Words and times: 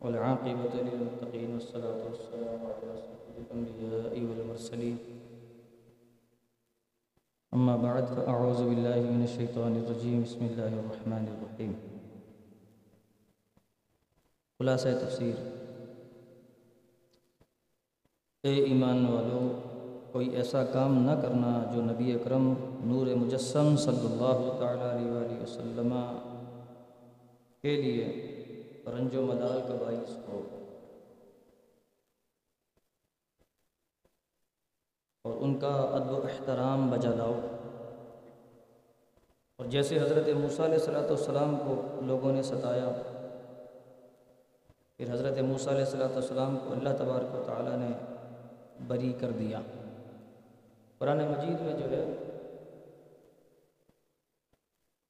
والعاقبة 0.00 0.74
للمتقين 0.74 1.50
والصلاة 1.52 1.98
والسلام 2.04 2.66
على 2.66 2.94
سيد 2.96 3.34
الأنبياء 3.38 4.14
والمرسلين. 4.24 4.96
أما 7.56 7.76
بعد، 7.76 8.02
فأعوذ 8.16 8.62
بالله 8.62 9.10
من 9.10 9.22
الشيطان 9.22 9.82
الرجيم. 9.84 10.22
بسم 10.22 10.46
الله 10.46 10.76
الرحمن 10.78 11.24
الرحيم. 11.28 11.72
خلاصہ 14.58 14.88
تفسیر. 15.00 15.34
اے 18.42 18.54
ایمان 18.54 19.06
والو، 19.06 19.58
کوئی 20.12 20.28
ایسا 20.28 20.64
کام 20.64 20.98
نہ 21.02 21.20
کرنا 21.22 21.70
جو 21.74 21.82
نبی 21.82 22.12
اکرم 22.12 22.54
نور 22.84 23.06
مجسم 23.06 23.76
صلی 23.76 24.06
اللہ 24.06 24.56
تعالیٰ 24.58 24.96
علیہ 24.96 25.10
وآلہ 25.10 25.42
وسلم 25.42 25.94
کے 27.62 27.82
لیے 27.82 28.04
رنج 28.86 29.16
و 29.16 29.26
ملال 29.26 29.60
کا 29.68 29.74
باعث 29.74 30.28
ہو۔ 30.28 30.64
اور 35.24 35.32
ان 35.36 35.58
کا 35.58 35.68
ادب 35.68 36.10
و 36.10 36.22
احترام 36.22 36.90
بجا 36.90 37.10
لاؤ۔ 37.14 37.40
اور 39.56 39.66
جیسے 39.66 40.00
حضرت 40.00 40.28
موسیٰ 40.28 40.64
علیہ 40.64 40.78
صلاۃ 40.78 41.02
والسلام 41.02 41.56
کو 41.56 42.00
لوگوں 42.02 42.32
نے 42.32 42.42
ستایا، 42.42 42.90
پھر 44.96 45.12
حضرت 45.12 45.38
موسیٰ 45.38 45.72
علیہ 45.72 45.84
صلاۃ 45.84 46.12
والسلام 46.12 46.56
کو 46.56 46.72
اللہ 46.72 46.88
تبارک 46.98 47.34
و 47.34 47.42
تعالیٰ 47.46 47.76
نے 47.76 48.14
بری 48.86 49.12
کر 49.20 49.30
دیا۔ 49.30 49.60
قرآن 50.98 51.18
مجید 51.18 51.60
میں 51.60 51.72
جو 51.72 51.90
ہے، 51.90 52.04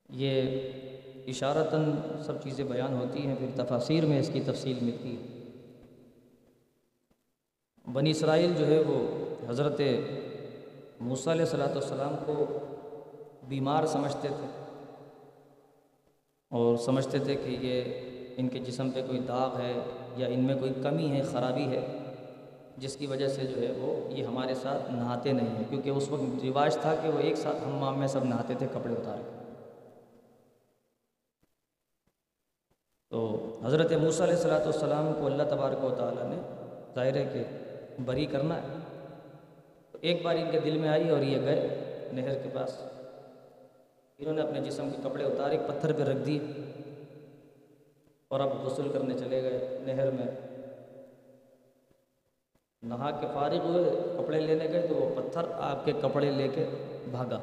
یہ 0.09 0.73
اشارتاً 1.27 1.93
سب 2.27 2.43
چیزیں 2.43 2.65
بیان 2.65 2.95
ہوتی 2.95 3.27
ہیں، 3.27 3.35
پھر 3.39 3.65
تفاصیر 3.65 4.07
میں 4.07 4.21
اس 4.21 4.31
کی 4.33 4.41
تفصیل 4.41 4.79
ملتی 4.83 5.17
ہے۔ 5.17 5.23
بنی 7.93 8.11
اسرائیل 8.11 8.53
جو 8.59 8.67
ہے 8.67 8.83
وہ 8.87 9.25
حضرت 9.49 9.81
موسیٰ 11.01 11.33
علیہ 11.33 11.45
صلاۃ 11.45 11.69
والسلام 11.69 12.15
کو 12.27 12.59
بیمار 13.49 13.87
سمجھتے 13.87 14.29
تھے 14.29 14.47
اور 16.51 16.77
سمجھتے 16.77 17.19
تھے 17.19 17.35
کہ 17.35 17.57
یہ 17.61 17.85
ان 18.37 18.49
کے 18.49 18.59
جسم 18.59 18.91
پہ 18.91 19.07
کوئی 19.07 19.19
داغ 19.19 19.61
ہے 19.61 19.73
یا 20.17 20.27
ان 20.27 20.41
میں 20.41 20.55
کوئی 20.55 20.73
کمی 20.83 21.11
ہے، 21.11 21.23
خرابی 21.23 21.65
ہے، 21.65 21.99
جس 22.77 22.97
کی 22.97 23.07
وجہ 23.07 23.29
سے 23.29 23.47
جو 23.47 23.63
ہے 23.63 23.73
وہ 23.79 24.13
یہ 24.13 24.25
ہمارے 24.25 24.55
ساتھ 24.55 24.91
نہاتے 24.93 25.33
نہیں 25.33 25.57
ہیں۔ 25.57 25.65
کیونکہ 25.69 25.91
اس 25.91 26.09
وقت 26.09 26.45
رواج 26.45 26.77
تھا 26.77 26.95
کہ 26.95 27.09
وہ 27.09 27.19
ایک 27.19 27.37
ساتھ 27.37 27.69
ہمام 27.69 27.99
میں 27.99 28.09
سب 28.09 28.25
نہاتے 28.25 28.55
تھے 28.59 28.67
کپڑے 28.73 28.95
اتار 28.95 29.17
کے 29.17 29.41
تو 33.13 33.47
حضرت 33.65 33.93
موسیٰ 33.93 34.27
علیہ 34.27 34.37
صلاۃ 34.37 34.61
والسلام 34.61 35.13
کو 35.19 35.27
اللہ 35.27 35.43
تبارک 35.51 35.85
و 35.85 35.91
تعالیٰ 35.91 36.23
نے 36.23 36.37
ظاہر 36.95 37.15
ہے 37.15 37.31
کہ 37.33 37.45
بری 38.05 38.27
کرنا 38.27 38.63
ہے۔ 38.63 38.69
ایک 40.01 40.23
بار 40.23 40.37
ان 40.37 40.51
کے 40.51 40.61
دل 40.61 40.79
میں 40.79 40.89
آئی 40.89 41.09
اور 41.09 41.21
یہ 41.21 41.41
گئے 41.41 41.81
نہر 42.13 42.35
کے 42.35 42.49
پاس۔ 42.53 42.81
انہوں 44.19 44.35
نے 44.35 44.43
اپنے 44.43 44.61
جسم 44.61 44.91
کے 44.91 44.97
کپڑے 45.03 45.25
اتار 45.25 45.51
ایک 45.51 45.61
پتھر 45.67 45.93
پہ 45.93 46.03
رکھ 46.03 46.27
دیے 46.27 46.39
اور 48.29 48.41
اب 48.41 48.65
غسل 48.65 48.89
کرنے 48.89 49.19
چلے 49.19 49.43
گئے 49.43 49.79
نہر 49.81 50.11
میں۔ 50.11 50.27
نہا 52.83 53.11
کے 53.11 53.27
فارغ 53.35 53.65
ہوئے، 53.65 53.91
کپڑے 54.19 54.41
لینے 54.41 54.69
گئے 54.73 54.87
تو 54.87 54.95
وہ 54.95 55.15
پتھر 55.15 55.43
آپ 55.59 55.85
کے 55.85 55.93
کپڑے 56.03 56.31
لے 56.31 56.49
کے 56.49 56.65
بھاگا۔ 57.11 57.41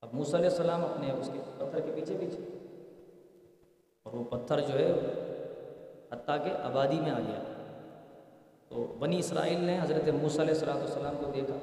اب 0.00 0.08
موسیٰ 0.12 0.34
علیہ 0.34 0.50
السلام 0.50 0.84
اپنے 0.84 1.10
اس 1.10 1.30
کے 1.32 1.38
پتھر 1.58 1.80
کے 1.80 1.92
پیچھے 1.94 2.16
پیچھے۔ 2.20 2.61
اور 4.12 4.20
وہ 4.20 4.24
پتھر 4.24 4.60
جو 4.60 4.78
ہے 4.78 4.92
حتیٰ 6.12 6.44
کہ 6.44 6.50
آبادی 6.50 7.00
میں 7.00 7.10
آ 7.10 7.18
گیا۔ 7.18 7.42
تو 8.68 8.94
بنی 8.98 9.18
اسرائیل 9.18 9.64
نے 9.64 9.78
حضرت 9.82 10.08
موسیٰ 10.08 10.40
علیہ 10.40 10.54
السلام 10.54 10.76
والسلام 10.76 11.16
کو 11.24 11.30
دیکھا۔ 11.30 11.54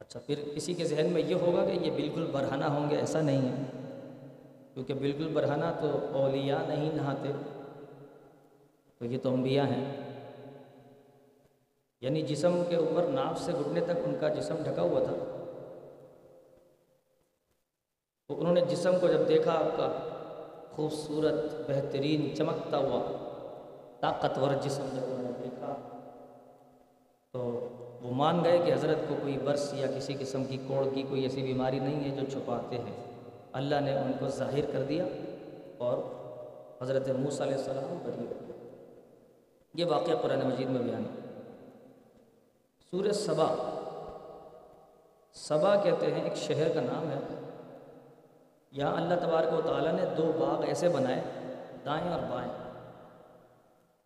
اچھا 0.00 0.20
پھر 0.26 0.34
کسی 0.54 0.74
کے 0.74 0.84
ذہن 0.84 1.06
میں 1.12 1.22
یہ 1.22 1.34
ہوگا 1.34 1.64
کہ 1.64 1.70
یہ 1.70 1.90
بالکل 1.90 2.26
برہنہ 2.32 2.64
ہوں 2.64 2.90
گے، 2.90 2.96
ایسا 2.96 3.20
نہیں 3.20 3.48
ہے۔ 3.48 3.62
کیونکہ 4.74 4.94
بالکل 4.94 5.28
برہنہ 5.32 5.64
تو 5.80 6.06
اولیاء 6.12 6.66
نہیں 6.68 6.90
نہاتے، 6.94 7.32
تو 8.98 9.04
یہ 9.04 9.18
تو 9.22 9.34
انبیاء 9.34 9.64
ہیں۔ 9.64 9.84
یعنی 12.00 12.22
جسم 12.22 12.62
کے 12.68 12.76
اوپر 12.76 13.02
ناف 13.02 13.40
سے 13.40 13.52
گھٹنے 13.52 13.80
تک 13.80 13.98
ان 14.04 14.16
کا 14.20 14.28
جسم 14.28 14.54
ڈھکا 14.64 14.82
ہوا 14.82 15.04
تھا۔ 15.04 15.33
تو 18.28 18.40
انہوں 18.40 18.54
نے 18.54 18.60
جسم 18.60 18.98
کو 19.00 19.08
جب 19.08 19.28
دیکھا 19.28 19.52
آپ 19.52 19.76
کا 19.76 19.92
خوبصورت، 20.76 21.70
بہترین، 21.70 22.36
چمکتا 22.36 22.76
ہوا، 22.76 23.00
طاقتور 24.00 24.54
جسم 24.62 24.86
جب 24.92 25.04
انہوں 25.04 25.22
نے 25.22 25.30
دیکھا، 25.42 25.74
تو 27.32 27.68
وہ 28.02 28.14
مان 28.14 28.44
گئے 28.44 28.58
کہ 28.58 28.72
حضرت 28.72 28.98
کو 29.08 29.14
کوئی 29.22 29.38
برس 29.44 29.74
یا 29.74 29.86
کسی 29.96 30.14
قسم 30.20 30.44
کی 30.44 30.58
کوڑ 30.66 30.84
کی 30.94 31.02
کوئی 31.02 31.22
ایسی 31.22 31.42
بیماری 31.42 31.78
نہیں 31.78 32.04
ہے 32.04 32.16
جو 32.16 32.26
چھپاتے 32.32 32.78
ہیں۔ 32.78 33.04
اللہ 33.52 33.80
نے 33.80 33.98
ان 33.98 34.12
کو 34.18 34.28
ظاہر 34.28 34.70
کر 34.72 34.82
دیا 34.82 35.04
اور 35.78 35.98
حضرت 36.82 37.08
موسیٰ 37.08 37.46
علیہ 37.46 37.56
السلام 37.56 37.98
بری 38.04 38.26
یہ 39.74 39.84
واقعہ 39.84 40.14
قرآن 40.14 40.46
مجید 40.46 40.68
میں 40.68 40.82
بیان 40.82 41.04
ہے۔ 41.04 41.22
سورہ 42.90 43.12
صبا 43.12 43.54
صبا 45.34 45.76
کہتے 45.76 46.12
ہیں، 46.12 46.24
ایک 46.24 46.36
شہر 46.36 46.68
کا 46.74 46.80
نام 46.80 47.10
ہے۔ 47.10 47.43
یہاں 48.74 48.96
اللہ 48.96 49.14
تبارک 49.14 49.52
و 49.52 49.60
تعالیٰ 49.60 49.92
نے 49.92 50.02
دو 50.16 50.32
باغ 50.38 50.64
ایسے 50.66 50.88
بنائے 50.88 51.20
دائیں 51.84 52.08
اور 52.08 52.20
بائیں 52.20 52.52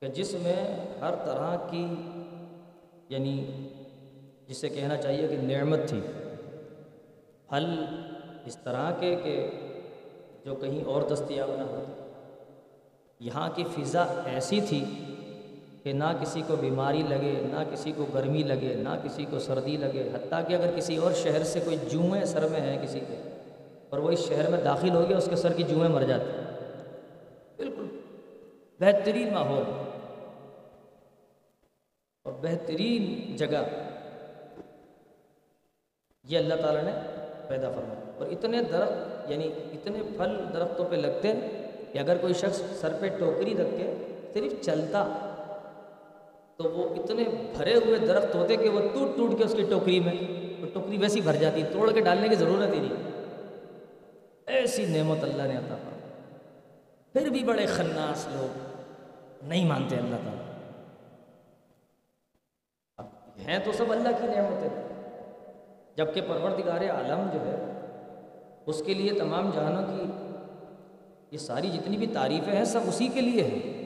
کہ 0.00 0.08
جس 0.08 0.34
میں 0.34 0.76
ہر 1.00 1.14
طرح 1.24 1.56
کی 1.70 1.94
یعنی 3.08 3.46
جسے 4.48 4.68
کہنا 4.68 4.96
چاہیے 4.96 5.28
کہ 5.28 5.36
نعمت 5.36 5.78
تھی۔ 5.86 6.00
پھل 7.48 7.84
اس 8.46 8.56
طرح 8.56 8.90
کے 9.00 9.16
کہ 9.16 9.50
جو 10.44 10.54
کہیں 10.54 10.84
اور 10.84 11.02
دستیاب 11.02 11.50
نہ 11.56 11.62
ہوتے۔ 11.62 12.10
یہاں 13.20 13.48
کی 13.54 13.64
فضا 13.64 14.02
ایسی 14.24 14.60
تھی 14.68 14.84
کہ 15.82 15.92
نہ 15.92 16.04
کسی 16.20 16.42
کو 16.46 16.56
بیماری 16.56 17.02
لگے، 17.08 17.42
نہ 17.46 17.64
کسی 17.72 17.92
کو 17.96 18.06
گرمی 18.14 18.42
لگے، 18.42 18.74
نہ 18.74 18.88
کسی 19.02 19.26
کو 19.30 19.38
سردی 19.38 19.76
لگے۔ 19.76 20.10
حتیٰ 20.14 20.48
کہ 20.48 20.54
اگر 20.54 20.76
کسی 20.76 20.96
اور 20.96 21.12
شہر 21.12 21.44
سے 21.44 21.60
کوئی 21.60 21.76
جوئیں 21.90 22.24
سر 22.24 22.48
میں 22.48 22.60
ہیں 22.60 22.86
کسی 22.86 23.00
کے 23.00 23.28
اور 23.91 23.99
وہ 23.99 24.10
اس 24.10 24.28
شہر 24.28 24.50
میں 24.50 24.60
داخل 24.60 24.91
ہو 24.91 25.09
گیا، 25.09 25.16
اس 25.16 25.28
کے 25.31 25.37
سر 25.37 25.53
کی 25.53 25.62
جوئیں 25.62 25.88
مر 25.88 26.03
جاتی 26.03 26.31
بالکل۔ 27.56 27.87
بہترین 28.81 29.32
ماحول۔ 29.32 29.62
اور 32.25 32.32
بہترین 32.43 33.37
جگہ۔ 33.37 33.62
یہ 36.28 36.38
اللہ 36.38 36.54
تعالیٰ 36.54 36.82
نے 36.82 36.91
پیدا 37.48 37.71
فرمایا۔ 37.71 38.12
اور 38.19 38.27
اتنے 38.27 38.62
درخت 38.62 39.31
یعنی 39.31 39.47
اتنے 39.47 39.98
پھل 40.16 40.44
درختوں 40.54 40.84
پہ 40.91 40.97
لگتے 40.97 41.32
کہ 41.93 41.98
اگر 41.98 42.16
کوئی 42.16 42.34
شخص 42.34 42.62
سر 42.81 42.97
پہ 43.00 43.09
ٹوکری 43.19 43.54
رکھ 43.54 43.71
کے 43.71 43.94
صرف 44.34 44.65
چلتا، 44.65 45.15
تو 46.56 46.65
وہ 46.65 46.94
اتنے 46.94 47.25
بھرے 47.56 47.75
ہوئے 47.75 47.98
درخت 47.98 48.34
ہوتے 48.34 48.56
کہ 48.56 48.69
وہ 48.69 48.81
ٹوٹ 48.81 49.16
ٹوٹ 49.16 49.38
کے 49.38 49.44
اس 49.44 49.54
کی 49.56 49.62
ٹوکری 49.62 50.00
میں، 50.00 50.15
وہ 50.60 50.66
ٹوکری 50.75 50.98
ویسی 50.98 51.21
بھر 51.21 51.34
جاتی، 51.34 51.62
توڑ 51.72 51.93
کے 51.93 52.00
ڈالنے 52.00 52.28
کی 52.28 52.34
ضرورت 52.34 52.75
ہی 52.75 52.78
نہیں۔ 52.78 53.17
ایسی 54.48 54.86
نعمت 54.86 55.25
اللہ 55.25 55.42
نے 55.42 55.56
عطا 55.56 55.76
فرمائی۔ 55.76 55.98
پھر 57.12 57.31
بھی 57.31 57.44
بڑے 57.44 57.66
خناس 57.66 58.26
لوگ 58.31 58.59
نہیں 59.47 59.66
مانتے 59.66 59.97
اللہ 59.97 60.16
تعالیٰ۔ 60.16 60.44
اب 62.97 63.06
ہیں 63.38 63.59
تو 63.59 63.72
سب 63.72 63.92
اللہ 63.92 64.09
کی 64.09 64.26
نعمت 64.26 64.62
ہے 64.62 64.84
جبکہ 65.97 66.20
پروردگار 66.20 66.81
عالم 66.81 67.31
جو 67.32 67.41
ہے، 67.41 67.81
اس 68.66 68.82
کے 68.86 68.94
لیے 68.94 69.12
تمام 69.19 69.50
جہانوں 69.50 69.82
کی 69.82 70.03
یہ 71.30 71.39
ساری 71.39 71.71
جتنی 71.71 71.97
بھی 71.97 72.06
تعریفیں 72.06 72.56
ہیں، 72.56 72.65
سب 72.65 72.80
اسی 72.86 73.09
کے 73.09 73.21
لیے 73.21 73.42
ہیں۔ 73.42 73.78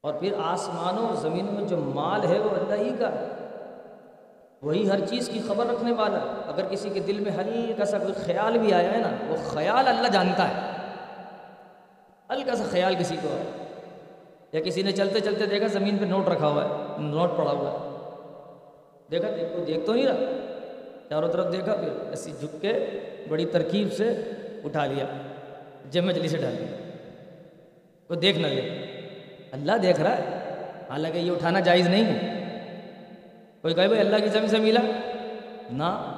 اور 0.00 0.14
پھر 0.14 0.32
آسمانوں 0.44 1.06
اور 1.06 1.14
زمینوں 1.14 1.52
میں 1.52 1.68
جو 1.68 1.76
مال 1.76 2.24
ہے، 2.24 2.38
وہ 2.38 2.50
اللہ 2.50 2.74
ہی 2.74 2.96
کا 2.98 3.12
ہے۔ 3.12 3.41
وہی 4.62 4.90
ہر 4.90 5.06
چیز 5.06 5.28
کی 5.28 5.40
خبر 5.48 5.66
رکھنے 5.66 5.92
والا 5.92 6.18
ہے۔ 6.18 6.26
اگر 6.46 6.64
کسی 6.70 6.90
کے 6.90 7.00
دل 7.00 7.20
میں 7.20 7.32
ہلکا 7.32 7.84
سا 7.84 7.98
کوئی 7.98 8.14
خیال 8.14 8.58
بھی 8.58 8.72
آیا 8.72 8.92
ہے 8.92 8.98
نا، 8.98 9.10
وہ 9.28 9.36
خیال 9.44 9.88
اللہ 9.88 10.08
جانتا 10.08 10.48
ہے۔ 10.48 10.70
ہلکا 12.30 12.56
سا 12.56 12.64
خیال 12.70 12.94
کسی 12.98 13.16
کو 13.22 13.28
ہے 13.28 13.64
یا 14.52 14.60
کسی 14.60 14.82
نے 14.82 14.92
چلتے 14.92 15.20
چلتے 15.20 15.46
دیکھا 15.46 15.66
زمین 15.66 15.98
پہ 15.98 16.04
نوٹ 16.04 16.28
رکھا 16.28 16.46
ہوا 16.46 16.64
ہے، 16.64 16.94
نوٹ 16.98 17.30
پڑا 17.36 17.50
ہوا 17.50 17.70
ہے۔ 17.70 17.92
دیکھا 19.10 19.28
دیکھو 19.30 19.64
دیکھ 19.64 19.86
تو 19.86 19.94
نہیں 19.94 20.06
رہا۔ 20.06 20.14
چاروں 21.08 21.28
طرف 21.28 21.52
دیکھا، 21.52 21.74
پھر 21.74 21.88
ایسی 22.10 22.32
جھک 22.40 22.62
کے 22.62 23.00
بڑی 23.28 23.46
ترکیب 23.46 23.92
سے 23.92 24.30
اٹھا 24.64 24.86
لیا۔ 24.86 25.04
جب 25.90 26.04
مجلی 26.04 26.28
سے 26.28 26.36
ڈال 26.36 26.56
دیا۔ 26.58 26.90
کوئی 28.08 28.20
دیکھ 28.20 28.38
نہ 28.38 28.46
لے۔ 28.46 28.60
اللہ 29.52 29.72
دیکھ 29.82 30.00
رہا 30.00 30.18
ہے۔ 30.18 30.54
حالانکہ 30.90 31.18
یہ 31.18 31.30
اٹھانا 31.30 31.60
جائز 31.60 31.88
نہیں 31.88 32.04
ہے۔ 32.04 32.41
کوئی 33.62 33.74
کہے 33.74 33.88
بھائی 33.88 34.00
اللہ 34.00 34.16
کی 34.16 34.28
زمین 34.28 34.48
سے 34.48 34.58
ملا؟ 34.58 34.80
نہ، 35.70 36.12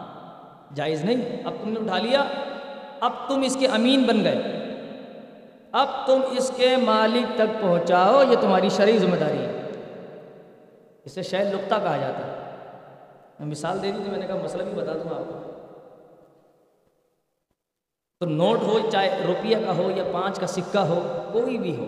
جائز 0.75 1.05
نہیں، 1.05 1.47
اب 1.47 1.53
تم 1.63 1.69
نے 1.71 1.81
اٹھا 1.81 1.99
لیا، 1.99 2.25
اب 3.01 3.13
تم 3.29 3.43
اس 3.45 3.57
کے 3.61 3.67
امین 3.67 4.03
بن 4.03 4.25
گئے۔ 4.25 4.43
اب 5.73 5.89
تم 6.07 6.21
اس 6.31 6.53
کے 6.57 6.77
مالک 6.77 7.39
تک 7.39 7.63
پہنچاؤ، 7.63 8.23
یہ 8.31 8.37
تمہاری 8.41 8.69
شرعی 8.69 8.99
ذمہ 8.99 9.17
داری 9.17 9.39
ہے۔ 9.39 9.71
اسے 11.05 11.23
شاید 11.23 11.47
لقطہ 11.47 11.75
کہا 11.75 11.97
جاتا 11.97 12.27
ہے۔ 12.27 12.57
میں 13.39 13.47
مثال 13.47 13.83
دے 13.83 13.93
دی 13.93 13.99
تھی 14.03 14.11
میں 14.11 14.19
نے 14.19 14.27
کہا 14.27 14.37
مسئلہ 14.45 14.63
بھی 14.63 14.73
بتا 14.75 14.93
دوں 14.93 15.19
آپ 15.19 15.25
کو۔ 15.29 15.51
تو 18.21 18.27
نوٹ 18.27 18.63
ہو، 18.63 18.91
چاہے 18.93 19.21
روپیہ 19.27 19.57
کا 19.67 19.77
ہو 19.77 19.91
یا 19.91 20.05
پانچ 20.13 20.41
کا 20.41 20.47
سکہ 20.47 20.79
ہو، 20.79 21.23
کوئی 21.33 21.59
بھی 21.59 21.77
ہو، 21.77 21.85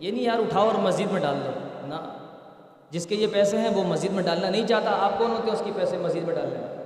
یہ 0.00 0.10
نہیں 0.10 0.22
یار 0.22 0.38
اٹھاؤ 0.38 0.64
اور 0.64 0.78
مسجد 0.78 1.12
میں 1.12 1.20
ڈال 1.20 1.36
دو۔ 1.44 1.50
نہ۔ 1.86 2.18
جس 2.92 3.06
کے 3.06 3.14
یہ 3.14 3.26
پیسے 3.32 3.58
ہیں 3.58 3.68
وہ 3.68 3.82
مسجد 3.82 4.12
میں 4.12 4.22
ڈالنا 4.22 4.50
نہیں 4.50 4.66
چاہتا۔ 4.66 4.90
آپ 4.90 5.18
کون 5.18 5.30
ہوتے 5.30 5.42
ہیں 5.42 5.52
اس 5.52 5.62
کے 5.64 5.70
پیسے 5.76 5.96
مسجد 5.96 6.24
میں 6.26 6.34
ڈال 6.34 6.50
دیں 6.50 6.84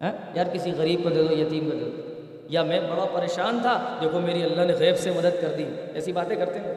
ہاں؟ 0.00 0.12
یار 0.34 0.44
کسی 0.52 0.72
غریب 0.76 1.02
کو 1.02 1.08
دے 1.08 1.24
دو، 1.24 1.34
یتیم 1.34 1.70
کو 1.70 1.76
دے 1.76 1.84
دو۔ 1.84 2.02
یا 2.48 2.62
میں 2.62 2.80
بڑا 2.80 3.04
پریشان 3.12 3.58
تھا، 3.62 3.98
دیکھو 4.00 4.20
میری 4.20 4.44
اللہ 4.44 4.62
نے 4.62 4.72
غیب 4.72 4.98
سے 4.98 5.10
مدد 5.10 5.40
کر 5.40 5.54
دی۔ 5.58 5.64
ایسی 5.94 6.12
باتیں 6.12 6.36
کرتے 6.36 6.58
ہیں؟ 6.58 6.74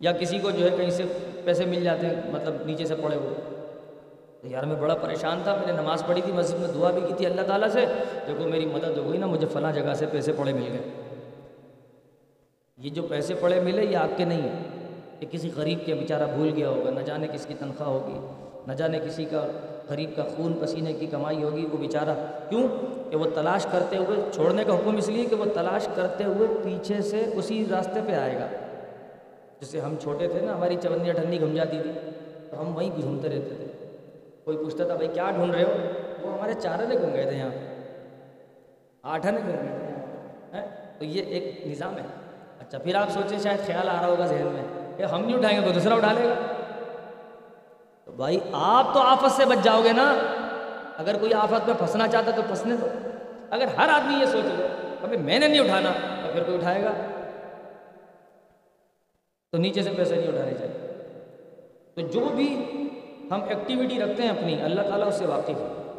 یا 0.00 0.12
کسی 0.12 0.38
کو 0.38 0.50
جو 0.50 0.70
ہے 0.70 0.76
کہیں 0.76 0.90
سے 0.90 1.02
پیسے 1.44 1.64
مل 1.64 1.84
جاتے 1.84 2.06
ہیں 2.06 2.14
مطلب 2.30 2.54
نیچے 2.64 2.84
سے 2.84 2.94
پڑے 2.94 3.16
ہوئے۔ 3.16 3.64
تو 4.40 4.48
یار 4.48 4.62
میں 4.62 4.76
بڑا 4.76 4.94
پریشان 4.94 5.40
تھا، 5.42 5.56
میں 5.56 5.66
نے 5.66 5.72
نماز 5.72 6.02
پڑھی 6.06 6.22
تھی، 6.22 6.32
مسجد 6.32 6.60
میں 6.60 6.68
دعا 6.68 6.90
بھی 6.90 7.00
کی 7.08 7.14
تھی 7.16 7.26
اللہ 7.26 7.42
تعالیٰ 7.42 7.68
سے۔ 7.68 7.86
دیکھو 8.26 8.48
میری 8.48 8.66
مدد 8.66 8.98
ہو 8.98 9.10
گئی 9.10 9.18
نا، 9.18 9.26
مجھے 9.26 9.46
فلاں 9.52 9.72
جگہ 9.72 9.94
سے 9.94 10.06
پیسے 10.06 10.32
پڑے 10.32 10.52
مل 10.52 10.68
گئے۔ 10.72 11.12
یہ 12.78 12.90
جو 12.90 13.02
پیسے 13.02 13.34
پڑے 13.34 13.60
ملے، 13.60 13.84
یہ 13.84 13.96
آپ 13.96 14.16
کے 14.16 14.24
نہیں 14.24 14.42
ہیں۔ 14.42 14.79
یہ 15.20 15.26
کسی 15.30 15.50
غریب 15.56 15.78
کے 15.84 15.94
بیچارہ 15.94 16.22
بھول 16.34 16.52
گیا 16.56 16.68
ہوگا، 16.68 16.90
نہ 16.90 17.00
جانے 17.00 17.26
کس 17.32 17.46
کی 17.46 17.54
تنخواہ 17.58 17.88
ہوگی، 17.88 18.26
نہ 18.66 18.72
جانے 18.72 18.98
کسی 18.98 19.24
کا 19.24 19.46
غریب 19.88 20.10
کا 20.16 20.22
خون 20.36 20.52
پسینے 20.60 20.92
کی 20.92 21.06
کمائی 21.06 21.42
ہوگی، 21.42 21.66
وہ 21.72 21.76
بیچارہ 21.76 22.14
کیوں؟ 22.48 22.62
کہ 23.10 23.16
وہ 23.16 23.24
تلاش 23.34 23.66
کرتے 23.72 23.96
ہوئے 23.96 24.16
چھوڑنے 24.32 24.64
کا 24.64 24.74
حکم 24.74 24.96
اس 24.96 25.08
لیے 25.08 25.24
کہ 25.24 25.36
وہ 25.36 25.44
تلاش 25.54 25.88
کرتے 25.94 26.24
ہوئے 26.24 26.48
پیچھے 26.64 27.02
سے 27.02 27.24
اسی 27.34 27.64
راستے 27.70 28.00
پہ 28.06 28.12
آئے 28.12 28.34
گا۔ 28.34 28.46
جیسے 29.60 29.80
ہم 29.80 29.96
چھوٹے 30.02 30.28
تھے 30.28 30.40
نا، 30.40 30.54
ہماری 30.54 30.76
چوندیاں 30.82 31.14
ٹھنڈی 31.14 31.40
گھوم 31.40 31.54
جاتی 31.54 31.78
تھی، 31.82 31.90
تو 32.50 32.60
ہم 32.60 32.76
وہیں 32.76 32.90
گھومتے 33.00 33.28
رہتے 33.28 33.54
تھے۔ 33.54 33.96
کوئی 34.44 34.56
پوچھتا 34.56 34.84
تھا، 34.84 34.94
بھائی، 34.94 35.08
کیا 35.14 35.30
ڈھونڈ 35.30 35.54
رہے 35.54 35.62
ہو؟ 35.62 35.72
وہ 36.22 36.34
ہمارے 36.34 36.52
چار 36.60 36.78
نے 36.88 36.94
گھوم 36.94 37.12
گئے 37.12 37.24
تھے 37.24 37.36
یہاں 37.36 37.50
آٹھ 39.02 39.26
نے 39.26 39.40
گھوم 39.46 39.56
گئے 39.56 39.96
تھے 40.52 40.60
تو 40.98 41.04
یہ 41.04 41.22
ایک 41.22 41.66
نظام 41.66 41.96
ہے۔ 41.96 42.02
اچھا 42.60 42.78
پھر 42.78 42.94
آپ 42.94 43.10
سوچیں، 43.10 43.38
شاید 43.38 43.66
خیال 43.66 43.88
آ 43.88 43.92
رہا 43.92 44.06
ہوگا 44.06 44.26
ذہن 44.26 44.46
میں۔ 44.46 44.79
کہ 45.00 45.04
ہم 45.04 45.24
نہیں 45.24 45.36
اٹھائیں 45.36 45.60
گے 45.60 45.66
تو 45.66 45.72
دوسرا 45.72 45.94
اٹھا 45.94 46.12
لے 46.12 46.28
گا۔ 46.28 46.34
تو 48.04 48.12
بھائی 48.12 48.38
آپ 48.52 48.94
تو 48.94 49.00
آفت 49.00 49.32
سے 49.32 49.44
بچ 49.44 49.64
جاؤ 49.64 49.82
گے 49.84 49.92
نا۔ 49.92 50.14
اگر 50.96 51.18
کوئی 51.18 51.34
آفت 51.34 51.68
میں 51.68 51.74
پھنسنا 51.78 52.08
چاہتا 52.08 52.30
تو 52.30 52.42
پھنسنے 52.46 52.76
دو۔ 52.76 52.86
اگر 53.50 53.64
ہر 53.64 53.88
آدمی 53.88 54.14
یہ 54.14 54.26
سوچ 54.26 54.44
لو 54.44 54.66
ابھی 55.02 55.16
میں 55.16 55.38
نے 55.38 55.48
نہیں 55.48 55.60
اٹھانا، 55.60 55.92
تو 56.26 56.32
پھر 56.32 56.42
کوئی 56.42 56.56
اٹھائے 56.56 56.84
گا۔ 56.84 56.90
تو 59.52 59.58
نیچے 59.58 59.82
سے 59.82 59.90
پیسے 59.96 60.16
نہیں 60.16 60.28
اٹھانے 60.28 60.54
چاہیے۔ 60.54 61.02
تو 61.94 62.00
جو 62.00 62.28
بھی 62.34 62.64
ہم 63.30 63.42
ایکٹیویٹی 63.42 64.00
رکھتے 64.00 64.22
ہیں 64.22 64.30
اپنی، 64.30 64.62
اللہ 64.62 64.82
تعالیٰ 64.82 65.06
اس 65.06 65.14
سے 65.14 65.26
واقف 65.26 65.50
ہے۔ 65.50 65.92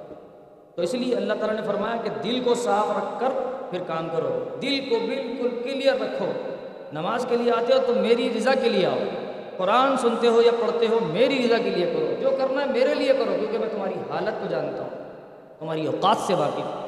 تو 0.75 0.81
اس 0.81 0.93
لیے 0.93 1.15
اللہ 1.15 1.33
تعالیٰ 1.33 1.55
نے 1.55 1.67
فرمایا 1.67 1.95
کہ 2.03 2.09
دل 2.23 2.41
کو 2.43 2.55
صاف 2.55 2.89
رکھ 2.89 3.19
کر 3.19 3.29
پھر 3.69 3.79
کام 3.87 4.09
کرو۔ 4.09 4.57
دل 4.61 4.89
کو 4.89 4.95
بالکل 4.99 5.61
کلیئر 5.63 5.93
رکھو۔ 5.93 6.31
نماز 6.93 7.25
کے 7.29 7.37
لیے 7.37 7.51
آتے 7.51 7.73
ہو 7.73 7.79
تو 7.87 7.95
میری 7.95 8.29
رضا 8.37 8.51
کے 8.63 8.69
لیے 8.69 8.85
آؤ۔ 8.85 8.99
قرآن 9.57 9.97
سنتے 9.97 10.27
ہو 10.27 10.41
یا 10.41 10.51
پڑھتے 10.61 10.87
ہو، 10.87 10.99
میری 11.13 11.47
رضا 11.47 11.57
کے 11.57 11.69
لیے 11.69 11.85
کرو۔ 11.85 12.15
جو 12.21 12.29
کرنا 12.29 12.61
ہے 12.61 12.65
میرے 12.65 12.95
لیے 12.95 13.13
کرو، 13.13 13.35
کیونکہ 13.39 13.57
میں 13.57 13.69
تمہاری 13.69 13.93
حالت 14.09 14.41
کو 14.41 14.47
جانتا 14.49 14.83
ہوں۔ 14.83 14.89
تمہاری 15.59 15.87
اوقات 15.87 16.17
سے 16.17 16.33
واقف 16.33 16.59
ہوں۔ 16.59 16.87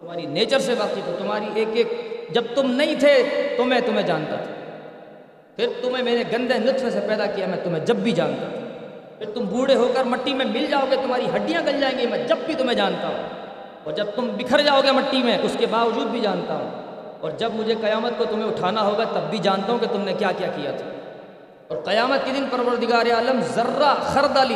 تمہاری 0.00 0.26
نیچر 0.26 0.58
سے 0.58 0.74
واقف 0.78 1.08
ہوں۔ 1.08 1.16
تمہاری 1.18 1.44
ایک 1.54 1.68
ایک، 1.72 1.88
جب 2.30 2.42
تم 2.54 2.70
نہیں 2.70 2.94
تھے 3.00 3.22
تو 3.56 3.64
میں 3.64 3.80
تمہیں 3.86 4.02
جانتا 4.02 4.36
تھا۔ 4.36 4.54
پھر 5.56 5.68
تمہیں 5.82 6.04
میں 6.04 6.12
نے 6.12 6.22
گندے 6.32 6.54
نطفے 6.58 6.90
سے 6.90 7.00
پیدا 7.08 7.26
کیا، 7.26 7.46
میں 7.46 7.58
تمہیں 7.64 7.84
جب 7.84 7.96
بھی 7.96 8.12
جانتا 8.12 8.48
تھا۔ 8.48 8.58
پھر 9.18 9.30
تم 9.34 9.44
بوڑھے 9.44 9.74
ہو 9.74 9.92
کر 9.94 10.04
مٹی 10.04 10.34
میں 10.34 10.46
مل 10.46 10.66
جاؤ 10.70 10.84
گے، 10.90 10.96
تمہاری 10.96 11.26
ہڈیاں 11.36 11.62
گل 11.66 11.80
جائیں 11.80 11.98
گی، 11.98 12.06
میں 12.06 12.28
جب 12.28 12.36
بھی 12.46 12.54
تمہیں 12.54 12.76
جانتا 12.76 13.08
ہوں۔ 13.08 13.28
اور 13.84 13.92
جب 13.92 14.06
تم 14.14 14.28
بکھر 14.36 14.60
جاؤ 14.60 14.80
گے 14.80 14.90
مٹی 14.90 15.22
میں، 15.22 15.38
اس 15.42 15.56
کے 15.58 15.66
باوجود 15.66 16.06
بھی 16.06 16.20
جانتا 16.20 16.54
ہوں۔ 16.54 16.83
اور 17.24 17.32
جب 17.38 17.52
مجھے 17.54 17.74
قیامت 17.80 18.12
کو 18.18 18.24
تمہیں 18.24 18.44
اٹھانا 18.44 18.82
ہوگا 18.82 19.04
تب 19.04 19.30
بھی 19.30 19.38
جانتا 19.38 19.72
ہوں 19.72 19.78
کہ 19.78 19.86
تم 19.92 20.00
نے 20.00 20.12
کیا 20.18 20.32
کیا 20.38 20.48
کیا 20.56 20.70
تھا۔ 20.70 20.86
اور 21.68 21.82
قیامت 21.82 22.24
کے 22.24 22.32
دن 22.32 22.44
پروردگار 22.50 23.06
عالم 23.06 23.40
ذرہ 23.40 23.94
خردل 24.02 24.54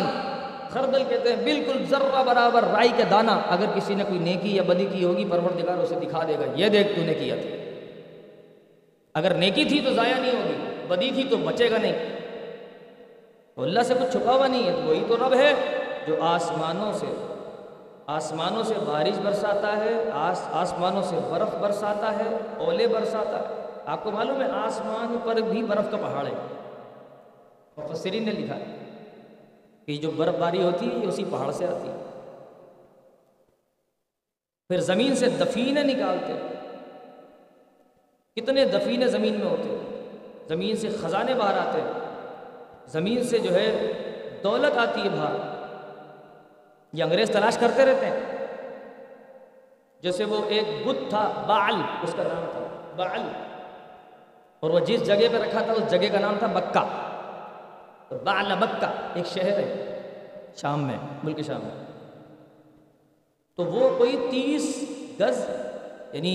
خردل 0.71 1.03
کہتے 1.09 1.33
ہیں 1.33 1.45
بالکل 1.45 1.85
ذرہ 1.91 2.23
برابر 2.23 2.65
رائی 2.65 2.89
کے 2.97 3.03
دانہ 3.11 3.31
اگر 3.31 3.65
کسی 3.75 3.95
نے 3.95 4.05
کوئی 4.09 4.21
نیکی 4.21 4.57
یا 4.57 4.63
بدی 4.63 4.87
کی 4.93 5.05
ہوگی 5.05 5.25
پروردگار 5.25 5.79
اسے 5.79 5.95
دکھا 5.95 6.23
دے 6.29 6.35
گا، 6.35 6.45
یہ 6.57 6.69
دیکھ 6.69 6.89
تو 6.97 7.03
نے 7.05 7.15
کیا 7.15 7.35
تھا۔ 7.35 7.57
اگر 9.15 9.35
نیکی 9.35 9.65
تھی 9.65 9.81
تو 9.81 9.93
ضائع 9.93 10.15
نہیں 10.19 10.33
ہوگی، 10.33 10.87
بدی 10.89 11.11
تھی 11.15 11.25
تو 11.31 11.37
بچے 11.37 11.71
گا 11.71 11.79
نہیں۔ 11.79 11.93
تو 13.55 13.63
اللہ 13.63 13.81
سے 13.81 13.95
کچھ 13.95 14.13
چھپا 14.13 14.33
ہوا 14.33 14.47
نہیں 14.47 14.67
ہے 14.67 14.75
وہی 14.85 15.05
تو 15.09 15.17
رب 15.17 15.35
ہے 15.35 15.55
جو 16.07 16.17
آسمانوں 16.21 16.93
سے 16.93 17.07
آسمانوں 18.09 18.63
سے 18.63 18.75
بارش 18.87 19.19
برساتا 19.19 19.77
ہے، 19.77 20.11
آس، 20.13 20.43
آسمانوں 20.53 21.03
سے 21.03 21.17
برف 21.31 21.55
برساتا 21.55 22.13
ہے، 22.13 22.37
اولے 22.59 22.87
برساتا 22.87 23.39
ہے۔ 23.39 23.67
آپ 23.87 24.05
کو 24.05 24.11
معلوم 24.11 24.41
ہے، 24.41 24.47
آسمان 24.51 25.17
پر 25.25 25.35
بھی 25.35 25.63
برف 25.63 25.91
کا 25.91 25.97
پہاڑ 25.97 26.27
ہے۔ 26.27 26.33
مفسرین 27.77 28.25
نے 28.25 28.31
لکھا 28.31 28.57
ہے 28.57 28.65
کہ 29.87 29.97
جو 29.97 30.11
برف 30.11 30.35
باری 30.35 30.63
ہوتی 30.63 30.91
ہے، 30.91 30.99
یہ 30.99 31.09
اسی 31.09 31.25
پہاڑ 31.31 31.51
سے 31.51 31.67
آتی 31.67 31.89
ہے۔ 31.89 31.97
پھر 34.69 34.81
زمین 34.81 35.17
سے 35.17 35.29
دفینے 35.29 35.83
نکالتے 35.83 36.33
کتنے 38.37 38.65
دفینے 38.65 39.07
زمین 39.07 39.41
میں 39.41 39.51
ہوتے 39.51 39.77
زمین 40.49 40.77
سے 40.77 40.89
خزانے 40.89 41.35
باہر 41.35 41.59
آتے 41.59 41.79
زمین 42.87 43.25
سے 43.25 43.39
جو 43.39 43.55
ہے 43.55 43.93
دولت 44.43 44.79
آتی 44.79 45.03
ہے 45.03 45.09
باہر۔ 45.09 45.48
یہ 46.93 47.05
انگریز 47.05 47.31
تلاش 47.31 47.59
کرتے 47.59 47.85
رہتے 47.85 48.07
ہیں۔ 48.07 48.21
جیسے 50.03 50.25
وہ 50.25 50.45
ایک 50.49 50.87
بت 50.87 51.11
تھا 51.11 51.45
بال 51.47 51.75
اس 52.03 52.15
کا 52.17 52.23
نام 52.23 52.45
تھا 52.53 52.93
بال 52.97 53.21
اور 54.61 54.71
وہ 54.71 54.79
جس 54.79 55.07
جگہ 55.07 55.29
پہ 55.33 55.37
رکھا 55.37 55.61
تھا، 55.61 55.73
اس 55.73 55.91
جگہ 55.91 56.13
کا 56.13 56.21
نام 56.21 56.35
تھا 56.39 56.47
بکہ 56.47 56.85
تو 58.09 58.19
بال 58.25 58.53
بکہ 58.61 58.87
ایک 59.15 59.27
شہر 59.27 59.59
ہے، 59.59 60.01
شام 60.57 60.83
میں، 60.83 60.97
ملک 61.23 61.41
شام 61.47 61.61
میں۔ 61.63 61.85
تو 63.57 63.65
وہ 63.65 63.99
کوئی 63.99 64.29
تیس 64.31 64.85
گز 65.21 65.45
یعنی 66.13 66.35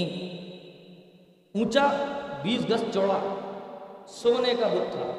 اونچا 1.56 1.88
بیس 2.42 2.70
گز 2.70 2.84
چوڑا 2.94 3.18
سونے 4.08 4.54
کا 4.60 4.68
بت 4.68 4.94
تھا۔ 4.94 5.12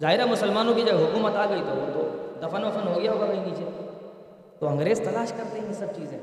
ظاہرہ 0.00 0.24
مسلمانوں 0.24 0.74
کی 0.74 0.82
جب 0.82 0.96
حکومت 0.96 1.36
آ 1.36 1.46
گئی 1.46 1.62
تو 1.66 1.76
وہ 1.76 1.86
تو 1.94 2.08
دفن 2.40 2.64
وفن 2.64 2.88
ہو 2.88 3.00
گیا 3.00 3.12
ہوگا 3.12 3.26
کہیں 3.26 3.44
نیچے 3.46 3.64
تو 4.58 4.68
انگریز 4.68 4.98
تلاش 4.98 5.32
کرتے 5.32 5.60
ہیں 5.60 5.68
یہ 5.68 5.72
سب 5.72 5.86
چیزیں۔ 5.96 6.18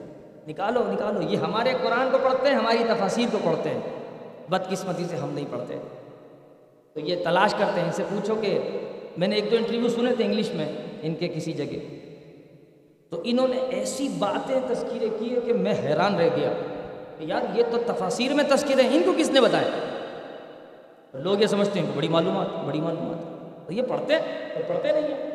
نکالو 0.48 0.92
نکالو، 0.92 1.22
یہ 1.22 1.38
ہمارے 1.38 1.74
قرآن 1.84 2.12
کو 2.12 2.18
پڑھتے 2.24 2.48
ہیں، 2.48 2.56
ہماری 2.56 2.78
تفاصیر 2.90 3.26
کو 3.32 3.38
پڑھتے 3.44 3.70
ہیں۔ 3.70 3.80
بدقسمتی 4.50 5.06
سے 5.10 5.16
ہم 5.16 5.30
نہیں 5.30 5.46
پڑھتے۔ 5.52 5.76
تو 6.94 7.00
یہ 7.00 7.16
تلاش 7.24 7.54
کرتے 7.54 7.80
ہیں، 7.80 7.88
ان 7.88 7.94
سے 7.94 8.04
پوچھو 8.10 8.36
کہ 8.36 8.60
میں 9.18 9.28
نے 9.28 9.36
ایک 9.36 9.52
دو 9.52 9.56
انٹرویو 9.56 9.90
سنے 9.90 10.16
تھے 10.16 10.26
انگلش 10.26 10.54
میں، 10.54 10.72
ان 11.02 11.16
کے 11.16 11.28
کسی 11.28 11.54
جگہ۔ 11.54 11.96
تو 13.10 13.22
انہوں 13.24 13.48
نے 13.48 13.58
ایسی 13.58 14.10
باتیں 14.20 14.60
تذکیریں 14.68 15.20
کی 15.20 15.36
کہ 15.46 15.54
میں 15.54 15.74
حیران 15.84 16.16
رہ 16.16 16.30
گیا 16.36 16.54
کہ 17.18 17.24
یار 17.24 17.58
یہ 17.58 17.64
تو 17.72 17.78
تفاصیر 17.88 18.34
میں 18.34 18.44
تذکرے 18.44 18.82
ہیں، 18.82 18.96
ان 18.96 19.04
کو 19.06 19.14
کس 19.18 19.30
نے 19.30 19.42
بتایا؟ 19.42 19.70
لوگ 21.14 21.42
یہ 21.42 21.48
سمجھتے 21.48 21.80
ہیں 21.80 21.88
کہ 21.88 21.98
بڑی 21.98 22.08
معلومات 22.08 22.48
بڑی 22.66 22.82
معلومات۔ 22.82 23.34
تو 23.68 23.74
یہ 23.74 23.82
پڑھتے 23.82 24.18
تو 24.54 24.60
پڑھتے 24.68 24.92
نہیں 24.92 25.04
ہیں۔ 25.04 25.32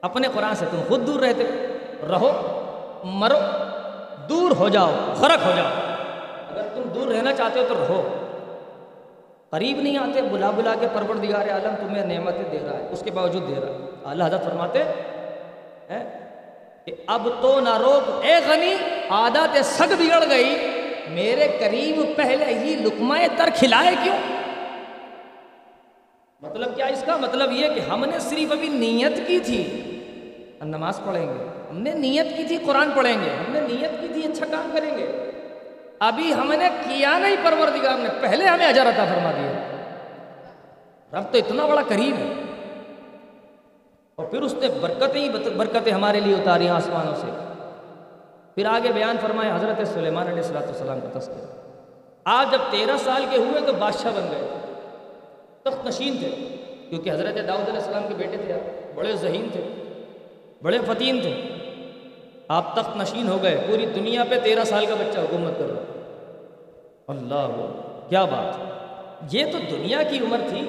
اپنے 0.00 0.28
قرآن 0.34 0.54
سے 0.54 0.64
تم 0.70 0.80
خود 0.88 1.06
دور 1.06 1.20
رہتے۔ 1.20 1.44
رہو، 2.08 2.30
مرو، 3.04 3.38
دور 4.28 4.50
ہو 4.50 4.68
جاؤ، 4.68 4.92
غرق 5.16 5.46
ہو 5.46 5.52
جاؤ۔ 5.56 5.68
اگر 6.50 6.68
تم 6.74 6.82
دور 6.94 7.06
رہنا 7.06 7.32
چاہتے 7.32 7.60
ہو 7.60 7.64
تو 7.68 7.74
رہو۔ 7.74 8.22
قریب 9.50 9.80
نہیں 9.80 9.98
آتے، 9.98 10.22
بلا 10.22 10.50
بلا 10.50 10.74
کے 10.80 10.86
پروردگار 10.92 11.48
عالم 11.48 11.74
تمہیں 11.80 12.06
نعمتیں 12.06 12.42
دے 12.52 12.58
رہا 12.66 12.78
ہے، 12.78 12.88
اس 12.90 13.00
کے 13.00 13.10
باوجود 13.10 13.48
دے 13.48 13.54
رہا 13.60 13.68
ہے۔ 13.68 13.78
اللہ 14.04 14.24
حضرت 14.24 14.44
فرماتے 14.44 14.82
ہیں 14.82 16.20
کہ 16.84 16.94
اب 17.06 17.28
تو 17.40 17.60
نہ 17.60 17.76
روک، 17.76 18.24
اے 18.24 18.34
غنی، 18.48 18.74
عادت 19.10 19.64
سگ 19.64 19.94
بگڑ 19.98 20.24
گئی۔ 20.30 20.70
میرے 21.08 21.56
قریب 21.60 22.16
پہلے 22.16 22.44
ہی 22.44 22.74
لکمائے 22.74 23.28
تر 23.36 23.48
کھلائے 23.54 23.94
کیوں؟ 24.02 24.16
مطلب 26.40 26.76
کیا 26.76 26.86
اس 26.86 27.04
کا 27.06 27.16
مطلب 27.16 27.52
یہ 27.52 27.68
کہ 27.74 27.80
ہم 27.80 28.04
نے 28.04 28.18
صرف 28.18 28.52
ابھی 28.52 28.68
نیت 28.68 29.26
کی 29.26 29.38
تھی؟ 29.38 29.62
نماز 30.64 31.00
پڑھیں 31.04 31.26
گے۔ 31.26 31.55
ہم 31.70 31.78
نے 31.78 31.94
نیت 31.94 32.36
کی 32.36 32.44
تھی 32.44 32.58
قرآن 32.66 32.90
پڑھیں 32.96 33.24
گے 33.24 33.30
ہم 33.30 33.52
نے 33.52 33.60
نیت 33.60 33.90
کی 34.00 34.08
تھی 34.12 34.22
اچھا 34.22 34.46
کام 34.50 34.70
کریں 34.72 34.98
گے۔ 34.98 35.30
ابھی 36.00 36.34
ہم 36.34 36.52
نے 36.52 36.68
کیا 36.88 37.18
نہیں 37.18 37.36
پروردگار 37.42 37.98
نے، 37.98 38.08
پہلے 38.20 38.44
ہمیں 38.44 38.66
اجر 38.66 38.82
عطا 38.82 39.04
فرما 39.04 39.32
دیا 39.32 39.52
رب 41.18 41.32
تو 41.32 41.38
اتنا 41.38 41.66
بڑا 41.66 41.82
قریب 41.88 42.16
ہے۔ 42.18 42.32
اور 44.14 44.26
پھر 44.26 44.42
اس 44.42 44.54
نے 44.54 44.68
برکتیں 44.80 45.20
ہی 45.20 45.28
برکتیں 45.56 45.92
ہمارے 45.92 46.20
لیے 46.20 46.34
اتاری 46.34 46.68
آسمانوں 46.68 47.14
سے۔ 47.14 47.26
پھر 48.54 48.66
آگے 48.66 48.92
بیان 48.92 49.16
فرمائے 49.20 49.50
حضرت 49.50 49.88
سلیمان 49.88 50.26
علیہ 50.26 50.42
السلاۃ 50.42 50.64
والسلام 50.64 51.00
کا 51.00 51.18
تذکرہ۔ 51.18 51.68
آج 52.24 52.52
جب 52.52 52.58
تیرہ 52.70 52.96
سال 52.96 53.26
کے 53.30 53.36
ہوئے 53.36 53.60
تو 53.66 53.72
بادشاہ 53.72 54.10
بن 54.14 54.26
گئے۔ 54.30 54.48
تخت 55.62 55.86
نشین 55.86 56.16
تھے، 56.18 56.28
کیونکہ 56.90 57.10
حضرت 57.10 57.34
داؤد 57.48 57.68
علیہ 57.68 57.80
السلام 57.80 58.02
کے 58.08 58.14
بیٹے 58.14 58.36
تھے۔ 58.36 58.82
بڑے 58.94 59.12
ذہین 59.12 59.48
تھے، 59.52 59.60
بڑے 60.62 60.78
فتین 60.86 61.20
تھے۔ 61.20 61.55
آپ 62.48 62.76
تخت 62.76 62.96
نشین 62.96 63.28
ہو 63.28 63.42
گئے، 63.42 63.64
پوری 63.66 63.86
دنیا 63.86 64.24
پہ 64.30 64.40
تیرہ 64.44 64.64
سال 64.64 64.86
کا 64.86 64.94
بچہ 64.94 65.18
حکومت 65.18 65.58
کر 65.58 65.66
رہا 65.70 65.82
اللہ 67.08 67.48
کیا 68.08 68.24
بات؟ 68.24 68.66
یہ 69.34 69.52
تو 69.52 69.58
دنیا 69.70 70.02
کی 70.02 70.18
عمر 70.18 70.38
تھی۔ 70.48 70.68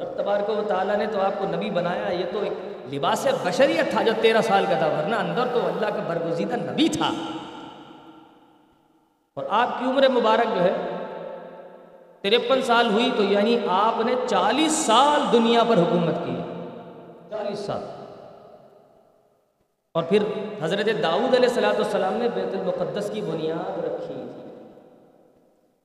رب 0.00 0.16
تبارک 0.16 0.50
و 0.50 0.62
تعالیٰ 0.68 0.96
نے 0.96 1.06
تو 1.06 1.20
آپ 1.20 1.32
کو 1.38 1.44
نبی 1.56 1.70
بنایا، 1.70 2.12
یہ 2.12 2.24
تو 2.32 2.40
ایک 2.40 2.52
لباس 2.94 3.26
بشریت 3.44 3.90
تھا 3.90 4.02
جو 4.02 4.12
تیرہ 4.20 4.40
سال 4.40 4.66
کا 4.68 4.78
تھا، 4.78 4.86
ورنہ 4.86 5.16
اندر 5.16 5.44
تو 5.52 5.66
اللہ 5.66 5.86
کا 5.86 6.02
برگزیدہ 6.06 6.54
نبی 6.54 6.88
تھا۔ 6.88 7.10
اور 9.34 9.44
آپ 9.50 9.78
کی 9.78 9.84
عمر 9.84 10.08
مبارک 10.08 10.58
جو 10.58 10.64
ہے، 10.64 10.72
ترپن 12.20 12.62
سال 12.62 12.90
ہوئی 12.90 13.10
تو 13.16 13.22
یعنی 13.22 13.58
آپ 13.68 14.06
نے 14.06 14.14
چالیس 14.26 14.72
سال 14.72 15.20
دنیا 15.32 15.62
پر 15.68 15.76
حکومت 15.76 16.14
کی۔ 16.26 16.36
چالیس 17.30 17.58
سال۔ 17.58 17.99
اور 19.94 20.02
پھر 20.02 20.22
حضرت 20.62 20.88
داؤد 21.02 21.34
علیہ 21.34 21.48
السلاۃ 21.48 21.72
والسلام 21.72 22.12
نے 22.14 22.28
بیت 22.34 22.54
المقدس 22.54 23.10
کی 23.14 23.20
بنیاد 23.20 23.78
رکھی 23.84 24.14
تھی۔ 24.14 24.54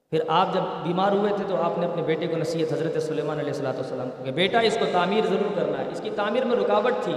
پھر 0.09 0.19
آپ 0.27 0.53
جب 0.53 0.61
بیمار 0.61 1.11
ہوئے 1.11 1.33
تھے 1.35 1.43
تو 1.47 1.61
آپ 1.61 1.77
نے 1.77 1.85
اپنے 1.85 2.01
بیٹے 2.01 2.27
کو 2.27 2.37
نصیحت 2.37 2.73
حضرت 2.73 3.03
سلیمان 3.03 3.39
علیہ 3.39 3.51
السلاۃ 3.51 3.73
والسلام 3.73 4.09
کہ 4.23 4.31
بیٹا، 4.31 4.59
اس 4.59 4.77
کو 4.79 4.85
تعمیر 4.91 5.25
ضرور 5.25 5.55
کرنا 5.55 5.77
ہے۔ 5.77 5.83
اس 5.91 6.01
کی 6.03 6.09
تعمیر 6.15 6.45
میں 6.45 6.57
رکاوٹ 6.57 6.93
تھی۔ 7.03 7.13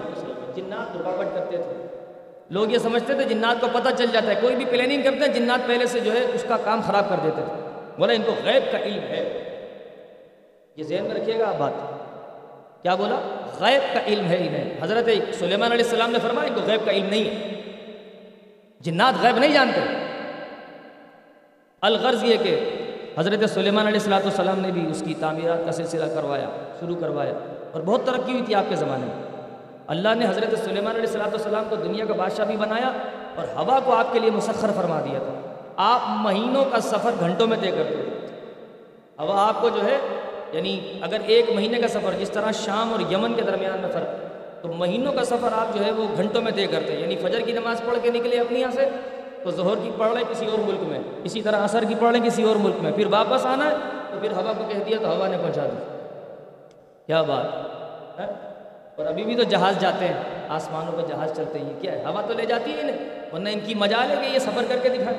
جنات 0.54 0.96
رکاوٹ 0.96 1.26
کرتے 1.34 1.56
تھے۔ 1.56 1.86
لوگ 2.50 2.70
یہ 2.70 2.78
سمجھتے 2.78 3.14
تھے 3.14 3.24
جنات 3.24 3.60
کو 3.60 3.66
پتہ 3.72 3.88
چل 3.98 4.06
جاتا 4.12 4.26
ہے۔ 4.26 4.40
کوئی 4.40 4.56
بھی 4.56 4.64
پلاننگ 4.64 5.02
کرتے 5.02 5.16
ہیں، 5.16 5.32
جنات 5.34 5.66
پہلے 5.66 5.86
سے 5.86 6.00
جو 6.00 6.12
ہے 6.12 6.26
اس 6.34 6.44
کا 6.48 6.56
کام 6.64 6.80
خراب 6.86 7.08
کر 7.08 7.16
دیتے 7.22 7.42
تھے۔ 7.44 7.70
بولا، 7.98 8.12
ان 8.12 8.22
کو 8.22 8.32
غیب 8.44 8.72
کا 8.72 8.78
علم 8.78 9.02
ہے۔ 9.02 9.44
یہ 10.76 10.84
ذہن 10.84 11.04
میں 11.04 11.14
رکھیے 11.14 11.38
گا 11.38 11.48
آپ 11.48 11.54
بات۔ 11.58 11.97
کیا 12.82 12.94
بولا؟ 12.94 13.16
غیب 13.60 13.94
کا 13.94 14.00
علم 14.06 14.26
ہے 14.26 14.36
انہیں۔ 14.36 14.74
حضرت 14.82 15.08
سلیمان 15.38 15.72
علیہ 15.72 15.84
السلام 15.84 16.10
نے 16.10 16.18
فرمایا 16.22 16.48
ان 16.48 16.54
کو 16.54 16.60
غیب 16.66 16.84
کا 16.84 16.92
علم 16.92 17.06
نہیں 17.06 17.24
ہے۔ 17.24 17.60
جنات 18.80 19.14
غیب 19.22 19.38
نہیں 19.38 19.52
جانتے۔ 19.52 19.80
الغرض 21.82 22.24
یہ 22.24 22.36
کہ 22.42 22.70
حضرت 23.18 23.50
سلیمان 23.50 23.86
علیہ 23.86 23.98
السلاۃ 23.98 24.20
والسلام 24.20 24.58
نے 24.58 24.70
بھی 24.70 24.90
اس 24.90 25.02
کی 25.06 25.14
تعمیرات 25.20 25.58
کا 25.66 25.72
سلسلہ 25.72 26.04
کروایا، 26.14 26.48
شروع 26.80 26.96
کروایا 27.00 27.32
اور 27.72 27.80
بہت 27.80 28.06
ترقی 28.06 28.32
ہوئی 28.32 28.42
تھی 28.42 28.54
آپ 28.54 28.64
کے 28.68 28.76
زمانے 28.76 29.06
میں۔ 29.06 29.14
اللہ 29.86 30.08
نے 30.16 30.26
حضرت 30.26 30.58
سلیمان 30.64 30.94
علیہ 30.94 31.06
السلاۃ 31.06 31.28
والسلام 31.28 31.64
کو 31.68 31.76
دنیا 31.76 32.04
کا 32.04 32.14
بادشاہ 32.14 32.44
بھی 32.44 32.56
بنایا 32.56 32.92
اور 33.34 33.44
ہوا 33.56 33.80
کو 33.80 33.94
آپ 33.94 34.12
کے 34.12 34.18
لیے 34.18 34.30
مسخر 34.30 34.70
فرما 34.76 35.00
دیا 35.00 35.18
تھا۔ 35.18 35.52
آپ 35.76 36.00
مہینوں 36.04 36.64
کا 36.64 36.80
سفر 36.80 37.10
گھنٹوں 37.20 37.46
میں 37.46 37.56
طے 37.60 37.70
کرتے 37.70 37.94
تھے۔ 37.94 38.26
ہوا 39.18 39.48
آپ 39.48 39.60
کو 39.60 39.68
جو 39.68 39.84
ہے 39.84 39.98
یعنی 40.52 40.98
اگر 41.02 41.20
ایک 41.26 41.50
مہینے 41.54 41.78
کا 41.78 41.88
سفر، 41.88 42.14
جس 42.18 42.30
طرح 42.30 42.50
شام 42.52 42.92
اور 42.92 43.00
یمن 43.12 43.34
کے 43.34 43.42
درمیان 43.42 43.80
میں 43.80 43.90
فرق، 43.92 44.62
تو 44.62 44.68
مہینوں 44.68 45.12
کا 45.12 45.24
سفر 45.24 45.52
آپ 45.52 45.74
جو 45.74 45.84
ہے 45.84 45.90
وہ 45.90 46.06
گھنٹوں 46.16 46.42
میں 46.42 46.52
طے 46.52 46.66
کرتے 46.66 46.92
ہیں 46.92 47.00
یعنی 47.00 47.16
فجر 47.16 47.40
کی 47.40 47.52
نماز 47.52 47.82
پڑھ 47.86 47.98
کے 48.02 48.10
نکلے 48.10 48.38
اپنی 48.40 48.60
یہاں 48.60 48.70
سے، 48.70 48.88
تو 49.42 49.50
ظہر 49.50 49.82
کی 49.82 49.90
پڑھ 49.96 50.14
لیں 50.14 50.24
کسی 50.30 50.46
اور 50.46 50.58
ملک 50.58 50.82
میں، 50.88 50.98
اسی 51.24 51.42
طرح 51.42 51.64
عصر 51.64 51.84
کی 51.84 51.94
پڑھ 51.98 52.12
لیں 52.12 52.24
کسی 52.24 52.42
اور 52.42 52.56
ملک 52.56 52.82
میں، 52.82 52.92
پھر 52.92 53.06
واپس 53.10 53.46
آنا 53.46 53.64
ہے، 53.64 53.76
تو 54.12 54.18
پھر 54.20 54.32
ہوا 54.32 54.52
کو 54.58 54.64
کہہ 54.68 54.84
دیا 54.86 54.98
تو 55.02 55.16
ہوا 55.16 55.28
نے 55.28 55.36
پہنچا 55.36 55.66
دی 55.66 55.76
کیا 57.06 57.22
بات؟ 57.22 58.20
ہے 58.20 58.26
اور 58.96 59.06
ابھی 59.06 59.24
بھی 59.24 59.36
تو 59.36 59.42
جہاز 59.42 59.80
جاتے 59.80 60.08
ہیں، 60.08 60.46
آسمانوں 60.48 60.92
پہ 60.96 61.06
جہاز 61.08 61.36
چلتے 61.36 61.58
ہیں 61.58 61.72
کیا 61.80 61.92
ہے؟ 61.92 62.04
ہوا 62.04 62.20
تو 62.20 62.34
لے 62.34 62.46
جاتی 62.46 62.72
ہے 62.72 62.80
انہیں، 62.80 62.98
ورنہ 63.32 63.48
ان 63.48 63.60
کی 63.66 63.74
مجا 63.74 64.04
لے 64.08 64.14
کہ 64.22 64.32
یہ 64.34 64.38
سفر 64.38 64.64
کر 64.68 64.78
کے 64.82 64.88
دکھائے 64.88 65.16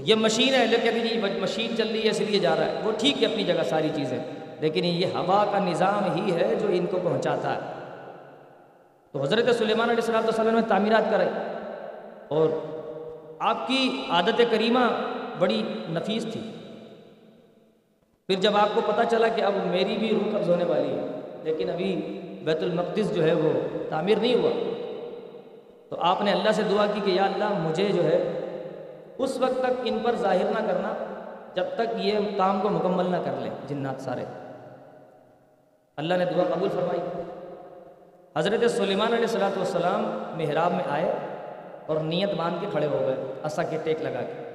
یہ 0.00 0.14
مشین 0.16 0.54
ہے، 0.54 0.66
لیکن 0.66 0.98
جی 1.02 1.18
مشین 1.40 1.76
چل 1.76 1.88
رہی 1.88 2.02
ہے، 2.04 2.10
اس 2.10 2.20
لیے 2.20 2.38
جا 2.40 2.54
رہا 2.56 2.64
ہے۔ 2.64 2.80
وہ 2.84 2.92
ٹھیک 2.98 3.22
ہے 3.22 3.26
اپنی 3.26 3.44
جگہ 3.44 3.62
ساری 3.68 3.88
چیزیں، 3.94 4.18
لیکن 4.60 4.84
یہ 4.84 5.06
ہوا 5.14 5.44
کا 5.52 5.58
نظام 5.60 6.04
ہی 6.14 6.32
ہے 6.34 6.54
جو 6.60 6.68
ان 6.72 6.86
کو 6.86 6.98
پہنچاتا 6.98 7.54
ہے۔ 7.54 7.60
تو 9.14 9.22
حضرت 9.22 9.54
سلیمان 9.56 9.88
علیہ 9.88 10.00
السلام 10.00 10.28
وسلم 10.28 10.54
نے 10.54 10.62
تعمیرات 10.68 11.10
کرائی، 11.10 11.28
اور 12.28 12.48
آپ 13.50 13.66
کی 13.68 13.80
عادت 14.10 14.40
کریمہ 14.50 14.86
بڑی 15.38 15.62
نفیس 15.90 16.26
تھی۔ 16.32 16.40
پھر 18.28 18.40
جب 18.40 18.56
آپ 18.56 18.74
کو 18.74 18.80
پتہ 18.86 19.08
چلا 19.10 19.28
کہ 19.28 19.42
اب 19.42 19.54
میری 19.70 19.96
بھی 19.98 20.08
روح 20.10 20.30
قبض 20.32 20.48
ہونے 20.50 20.64
والی 20.64 20.90
ہے، 20.90 21.06
لیکن 21.44 21.70
ابھی 21.70 21.94
بیت 22.44 22.62
المقدس 22.62 23.14
جو 23.14 23.24
ہے 23.24 23.32
وہ 23.34 23.52
تعمیر 23.88 24.18
نہیں 24.18 24.34
ہوا، 24.34 24.50
تو 25.88 25.96
آپ 26.10 26.22
نے 26.22 26.32
اللہ 26.32 26.52
سے 26.52 26.62
دعا 26.70 26.86
کی 26.94 27.00
کہ 27.04 27.10
یا 27.10 27.24
اللہ 27.24 27.58
مجھے 27.62 27.88
جو 27.92 28.04
ہے 28.04 28.18
اس 29.24 29.36
وقت 29.40 29.58
تک 29.58 29.80
ان 29.84 29.98
پر 30.02 30.16
ظاہر 30.16 30.44
نہ 30.44 30.66
کرنا، 30.66 30.92
جب 31.54 31.64
تک 31.74 31.88
یہ 31.96 32.18
کام 32.36 32.60
کو 32.60 32.68
مکمل 32.68 33.10
نہ 33.10 33.16
کر 33.24 33.40
لیں 33.40 33.50
جنات 33.68 34.00
سارے۔ 34.00 34.24
اللہ 35.96 36.14
نے 36.14 36.24
دعا 36.24 36.44
قبول 36.54 36.68
فرمائی۔ 36.68 37.00
حضرت 38.36 38.70
سلیمان 38.70 39.12
علیہ 39.12 39.26
السلاۃ 39.26 39.56
والسلام 39.56 40.02
محراب 40.36 40.72
میں 40.72 40.84
آئے 40.88 41.12
اور 41.86 41.96
نیت 41.96 42.34
باندھ 42.34 42.60
کے 42.60 42.66
کھڑے 42.70 42.86
ہو 42.86 43.00
گئے 43.06 43.16
اسا 43.44 43.62
کے 43.62 43.78
ٹیک 43.84 44.02
لگا 44.02 44.20
کے۔ 44.20 44.48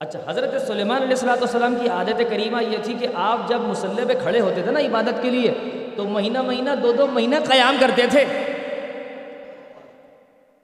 اچھا 0.00 0.18
حضرت 0.26 0.62
سلیمان 0.62 0.96
علیہ 0.96 1.16
السلاۃ 1.16 1.36
والسلام 1.36 1.74
کی 1.80 1.88
عادت 1.88 2.22
کریمہ 2.30 2.62
یہ 2.62 2.76
تھی 2.82 2.94
کہ 2.94 3.06
آپ 3.14 3.48
جب 3.48 3.60
مسلح 3.60 4.04
پہ 4.08 4.12
کھڑے 4.22 4.40
ہوتے 4.40 4.62
تھے 4.62 4.70
نا 4.70 4.80
عبادت 4.80 5.22
کے 5.22 5.30
لیے، 5.30 5.54
تو 5.96 6.04
مہینہ 6.04 6.42
مہینہ، 6.42 6.70
دو 6.82 6.92
دو 6.92 7.06
مہینہ 7.06 7.36
قیام 7.48 7.76
کرتے 7.80 8.02
تھے۔ 8.10 8.24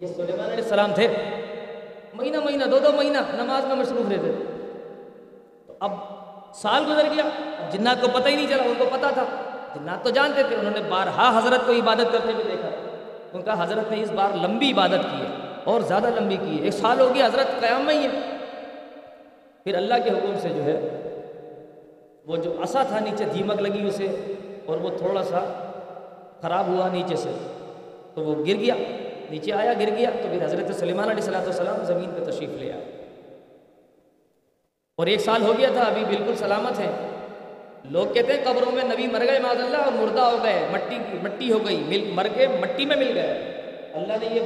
یہ 0.00 0.06
سلیمان 0.06 0.50
علیہ 0.50 0.64
السلام 0.64 0.94
تھے۔ 0.94 1.08
مہینہ 2.14 2.40
مہینہ، 2.44 2.64
دو 2.64 2.78
دو 2.78 2.92
مہینہ 2.92 3.18
نماز 3.34 3.66
میں 3.66 3.76
مصروف 3.76 4.10
رہتے۔ 4.10 4.32
تھے 4.32 4.44
تو 5.66 5.72
اب 5.80 5.92
سال 6.54 6.84
گزر 6.88 7.08
گیا، 7.12 7.24
جنات 7.72 8.00
کو 8.02 8.08
پتہ 8.12 8.28
ہی 8.28 8.36
نہیں 8.36 8.46
چلا، 8.46 8.62
ان 8.62 8.74
کو 8.78 8.84
پتہ 8.90 9.12
تھا۔ 9.14 9.24
جنات 9.74 10.04
تو 10.04 10.10
جانتے 10.10 10.42
تھے، 10.48 10.56
انہوں 10.56 10.72
نے 10.72 10.82
بارہا 10.88 11.30
حضرت 11.38 11.66
کو 11.66 11.72
عبادت 11.72 12.12
کرتے 12.12 12.32
ہوئے 12.32 12.44
دیکھا۔ 12.44 12.70
ان 13.32 13.42
کا 13.42 13.62
حضرت 13.62 13.90
نے 13.90 14.02
اس 14.02 14.10
بار 14.10 14.36
لمبی 14.42 14.72
عبادت 14.72 15.04
کی 15.10 15.20
ہے، 15.20 15.28
اور 15.64 15.80
زیادہ 15.80 16.08
لمبی 16.16 16.36
کی 16.36 16.58
ہے۔ 16.58 16.64
ایک 16.64 16.72
سال 16.72 17.00
ہو 17.00 17.08
گیا، 17.14 17.26
حضرت 17.26 17.60
قیام 17.60 17.84
میں 17.86 17.94
ہی 17.94 18.04
ہے 18.04 18.20
پھر 19.64 19.74
اللہ 19.74 19.94
کے 20.04 20.10
حکم 20.10 20.38
سے 20.40 20.48
جو 20.48 20.62
ہے، 20.62 20.76
وہ 22.26 22.36
جو 22.36 22.52
عصا 22.62 22.82
تھا 22.82 22.98
نیچے 22.98 23.24
دیمک 23.24 23.60
لگی 23.62 23.86
اسے، 23.86 24.08
اور 24.66 24.80
وہ 24.80 24.90
تھوڑا 24.98 25.22
سا 25.22 25.40
خراب 26.42 26.66
ہوا 26.66 26.88
نیچے 26.92 27.16
سے، 27.16 27.32
تو 28.14 28.20
وہ 28.20 28.34
گر 28.46 28.58
گیا۔ 28.60 28.74
نیچے 29.32 29.52
آیا، 29.52 29.72
گر 29.72 29.88
گیا 29.96 30.10
تو 30.22 30.28
پھر 30.30 30.44
حضرت 30.44 30.74
سلیمان 30.74 31.10
علیہ 31.10 31.22
صلاح 31.22 31.42
والسلام 31.42 31.84
زمین 31.84 32.10
پہ 32.16 32.30
تشریف 32.30 32.50
لے 32.50 32.72
آیا 32.72 32.80
اور 34.96 35.06
ایک 35.06 35.20
سال 35.20 35.42
ہو 35.42 35.52
گیا 35.58 35.68
تھا، 35.72 35.82
ابھی 35.82 36.04
بالکل 36.04 36.36
سلامت 36.36 36.78
ہے۔ 36.78 36.90
لوگ 37.90 38.06
کہتے 38.12 38.32
ہیں 38.32 38.44
قبروں 38.44 38.72
میں 38.72 38.84
نبی 38.84 39.06
مر 39.06 39.20
گئے 39.20 39.38
معذ 39.38 39.60
اللہ 39.60 39.76
اور 39.76 39.92
مردہ 39.92 40.20
ہو 40.20 40.38
گئے، 40.44 40.66
مٹی 40.72 40.98
مٹی 41.22 41.52
ہو 41.52 41.66
گئی، 41.66 41.82
مل، 41.86 42.10
مر 42.14 42.26
کے 42.34 42.46
مٹی 42.60 42.84
میں 42.84 42.96
مل 42.96 43.10
گئے۔ 43.14 43.30
اللہ 43.94 44.12
نے 44.20 44.26
یہ 44.32 44.40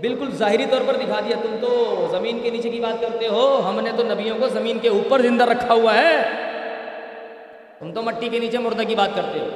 بالکل 0.00 0.30
ظاہری 0.30 0.64
طور 0.70 0.80
پر 0.86 0.96
دکھا 0.96 1.20
دیا، 1.20 1.36
تم 1.42 1.56
تو 1.60 2.06
زمین 2.10 2.40
کے 2.42 2.50
نیچے 2.50 2.70
کی 2.70 2.80
بات 2.80 3.00
کرتے 3.00 3.28
ہو، 3.28 3.62
ہم 3.68 3.80
نے 3.80 3.90
تو 3.96 4.02
نبیوں 4.02 4.36
کو 4.40 4.48
زمین 4.48 4.78
کے 4.78 4.88
اوپر 4.88 5.22
زندہ 5.22 5.44
رکھا 5.44 5.74
ہوا 5.74 5.94
ہے۔ 5.98 6.16
تم 7.78 7.92
تو 7.92 8.02
مٹی 8.02 8.28
کے 8.28 8.38
نیچے 8.38 8.58
مردہ 8.58 8.82
کی 8.82 8.94
بات 8.94 9.10
کرتے 9.16 9.38
ہو۔ 9.38 9.48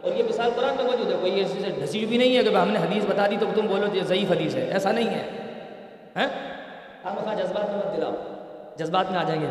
اور 0.00 0.12
یہ 0.12 0.22
مثال 0.28 0.50
قرآن 0.56 0.76
میں 0.76 0.84
موجود 0.84 1.12
ہے 1.12 1.16
کوئی 1.20 1.32
ایسی 1.32 1.60
سے 1.60 1.70
ڈھسی 1.80 2.06
بھی 2.06 2.18
نہیں 2.18 2.36
ہے 2.36 2.42
کہ 2.42 2.56
ہم 2.56 2.68
نے 2.68 2.78
حدیث 2.78 3.04
بتا 3.04 3.26
دی 3.26 3.36
تو 3.40 3.46
تم 3.54 3.66
بولو 3.66 3.86
یہ 3.92 4.02
ضعیف 4.02 4.30
حدیث 4.30 4.54
ہے 4.54 4.70
ایسا 4.72 4.92
نہیں 4.92 5.10
ہے۔ 5.10 5.22
ہم 7.04 7.32
جذبات 7.38 7.70
میں 7.70 7.76
مت 7.76 7.96
دلاؤ۔ 7.96 8.12
جذبات 8.76 9.10
میں 9.10 9.18
آ 9.18 9.22
جائیں 9.22 9.42
گے 9.42 9.46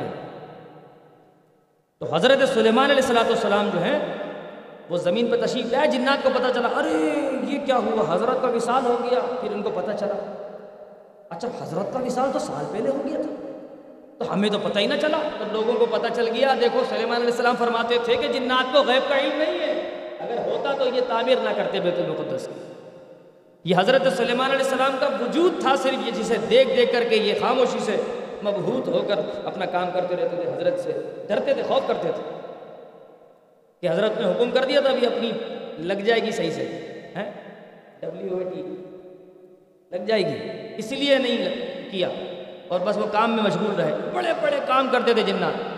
تو 1.99 2.15
حضرت 2.15 2.49
سلیمان 2.53 2.89
علیہ 2.89 3.03
السلاۃ 3.03 3.25
والسلام 3.25 3.69
جو 3.73 3.79
ہیں 3.79 3.99
وہ 4.89 4.97
زمین 4.97 5.27
پہ 5.27 5.45
تشریف 5.45 5.65
لائے 5.65 5.87
جنات 5.87 6.23
کو 6.23 6.29
پتہ 6.35 6.51
چلا 6.55 6.67
ارے 6.75 7.29
یہ 7.47 7.65
کیا 7.65 7.77
ہوا؟ 7.77 8.15
حضرت 8.15 8.41
کا 8.41 8.47
وصال 8.47 8.85
ہو 8.85 8.97
گیا۔ 9.03 9.19
پھر 9.41 9.51
ان 9.51 9.63
کو 9.63 9.69
پتہ 9.75 9.91
چلا 9.99 10.33
اچھا 11.29 11.47
حضرت 11.61 11.93
کا 11.93 11.99
وصال 11.99 12.29
تو 12.33 12.39
سال 12.39 12.65
پہلے 12.71 12.89
ہو 12.89 13.01
گیا 13.05 13.21
تھا۔ 13.21 13.51
تو 14.17 14.33
ہمیں 14.33 14.49
تو 14.49 14.57
پتہ 14.59 14.79
ہی 14.79 14.87
نہ 14.87 14.93
چلا۔ 15.01 15.17
تو 15.37 15.45
لوگوں 15.51 15.73
کو 15.73 15.85
پتہ 15.85 16.07
چل 16.13 16.27
گیا 16.27 16.53
دیکھو 16.61 16.83
سلیمان 16.89 17.17
علیہ 17.17 17.31
السلام 17.31 17.55
فرماتے 17.59 17.97
تھے 18.03 18.15
کہ 18.15 18.27
جنات 18.27 18.73
کو 18.73 18.83
غیب 18.83 19.09
کا 19.09 19.17
علم 19.17 19.37
نہیں۔ 19.37 19.54
ہوتا 20.67 20.83
تو 20.83 20.95
یہ 20.95 21.01
تعمیر 21.07 21.37
نہ 21.43 21.49
کرتے 21.55 21.79
بیت 21.79 21.99
المقدس۔ 21.99 22.49
یہ 23.63 23.75
حضرت 23.77 24.17
سلیمان 24.17 24.51
علیہ 24.51 24.63
السلام 24.63 24.95
کا 24.99 25.07
وجود 25.07 25.61
تھا 25.61 25.75
صرف 25.75 26.07
یہ 26.07 26.11
جسے 26.11 26.35
دیکھ 26.49 26.69
دیکھ 26.75 26.93
کر 26.93 27.03
کے 27.09 27.15
یہ 27.15 27.33
خاموشی 27.39 27.79
سے 27.79 27.95
مبہوت 28.43 28.87
ہو 28.87 29.01
کر 29.07 29.15
اپنا 29.45 29.65
کام 29.65 29.87
کرتے 29.93 30.15
رہتے 30.15 30.35
تھے، 30.35 30.49
حضرت 30.49 30.79
سے 30.79 30.91
ڈرتے 31.27 31.53
تھے، 31.53 31.63
خوف 31.63 31.81
کرتے 31.87 32.11
تھے۔ 32.15 32.37
کہ 33.81 33.89
حضرت 33.89 34.21
نے 34.21 34.31
حکم 34.31 34.51
کر 34.51 34.65
دیا 34.65 34.81
تھا 34.81 34.89
ابھی 34.89 35.07
اپنی 35.07 35.31
لگ 35.79 35.93
جائے 35.93 36.21
گی 36.21 36.31
صحیح 36.31 36.51
سے 36.51 36.91
ڈبلیو 37.99 38.39
ٹی 38.39 38.63
لگ 39.91 40.03
جائے 40.03 40.25
گی، 40.25 40.49
اس 40.77 40.91
لیے 40.91 41.17
نہیں 41.17 41.37
کیا۔ 41.91 42.09
اور 42.67 42.79
بس 42.79 42.97
وہ 42.97 43.05
کام 43.11 43.35
میں 43.35 43.43
مشغول 43.43 43.75
رہے۔ 43.75 43.91
بڑے 44.13 44.33
بڑے 44.41 44.59
کام 44.67 44.87
کرتے 44.91 45.13
تھے 45.13 45.21
جنات۔ 45.21 45.74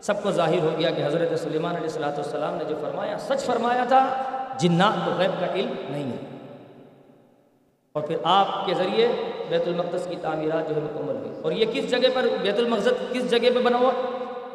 سب 0.00 0.22
کو 0.22 0.30
ظاہر 0.30 0.58
ہو 0.58 0.70
گیا 0.78 0.90
کہ 0.90 1.06
حضرت 1.06 1.40
سلیمان 1.40 1.74
علیہ 1.74 1.86
السلاۃ 1.86 2.12
والسلام 2.12 2.54
نے 2.54 2.64
جو 2.64 2.76
فرمایا، 2.80 3.18
سچ 3.18 3.44
فرمایا 3.44 3.84
تھا، 3.88 4.22
جنات 4.58 5.06
تو 5.06 5.12
غیب 5.18 5.40
کا 5.40 5.46
علم 5.54 5.72
نہیں 5.88 6.12
ہے۔ 6.12 6.38
اور 7.92 8.02
پھر 8.02 8.16
آپ 8.24 8.66
کے 8.66 8.74
ذریعے 8.74 9.08
بیت 9.48 9.62
المقدس 9.66 10.06
کی 10.10 10.16
تعمیرات 10.20 10.68
جو 10.68 10.74
ہے، 10.74 10.80
مکمل 10.80 11.16
ہوئی۔ 11.16 11.40
اور 11.42 11.52
یہ 11.52 11.64
کس 11.72 11.90
جگہ 11.90 12.08
پر، 12.14 12.26
بیت 12.42 12.58
المقدس 12.58 12.88
کس 13.12 13.30
جگہ 13.30 13.50
پہ 13.54 13.58
بنا 13.58 13.78
ہوا؟ 13.78 13.92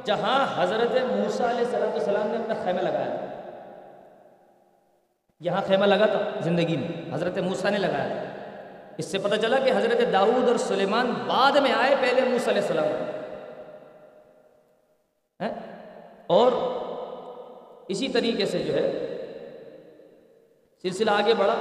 جہاں 0.05 0.63
حضرت 0.63 0.91
موسیٰ 0.91 1.49
علیہ 1.49 1.59
السلام 1.59 1.89
السلام 1.93 2.27
نے 2.27 2.37
اپنا 2.37 2.53
خیمہ 2.63 2.79
لگایا 2.79 3.15
تھا۔ 3.15 3.25
یہاں 5.39 5.61
خیمہ 5.67 5.85
لگا 5.85 6.05
تھا 6.05 6.19
زندگی 6.41 6.77
میں، 6.77 7.15
حضرت 7.15 7.37
موسیٰ 7.37 7.71
نے 7.71 7.77
لگایا 7.77 8.07
تھا۔ 8.07 8.55
اس 8.97 9.05
سے 9.05 9.17
پتہ 9.17 9.35
چلا 9.35 9.57
کہ 9.57 9.69
حضرت 9.69 10.13
داؤد 10.13 10.47
اور 10.47 10.57
سلیمان 10.57 11.13
بعد 11.27 11.51
میں 11.51 11.71
آئے 11.71 11.95
پہلے 12.01 12.21
موسیٰ 12.21 12.47
علیہ 12.47 12.61
السلام۔ 12.61 13.22
اور 16.27 16.51
اسی 17.87 18.07
طریقے 18.07 18.45
سے 18.45 18.59
جو 18.59 18.73
ہے 18.73 18.85
سلسلہ 20.81 21.11
آگے 21.11 21.33
بڑھا 21.33 21.55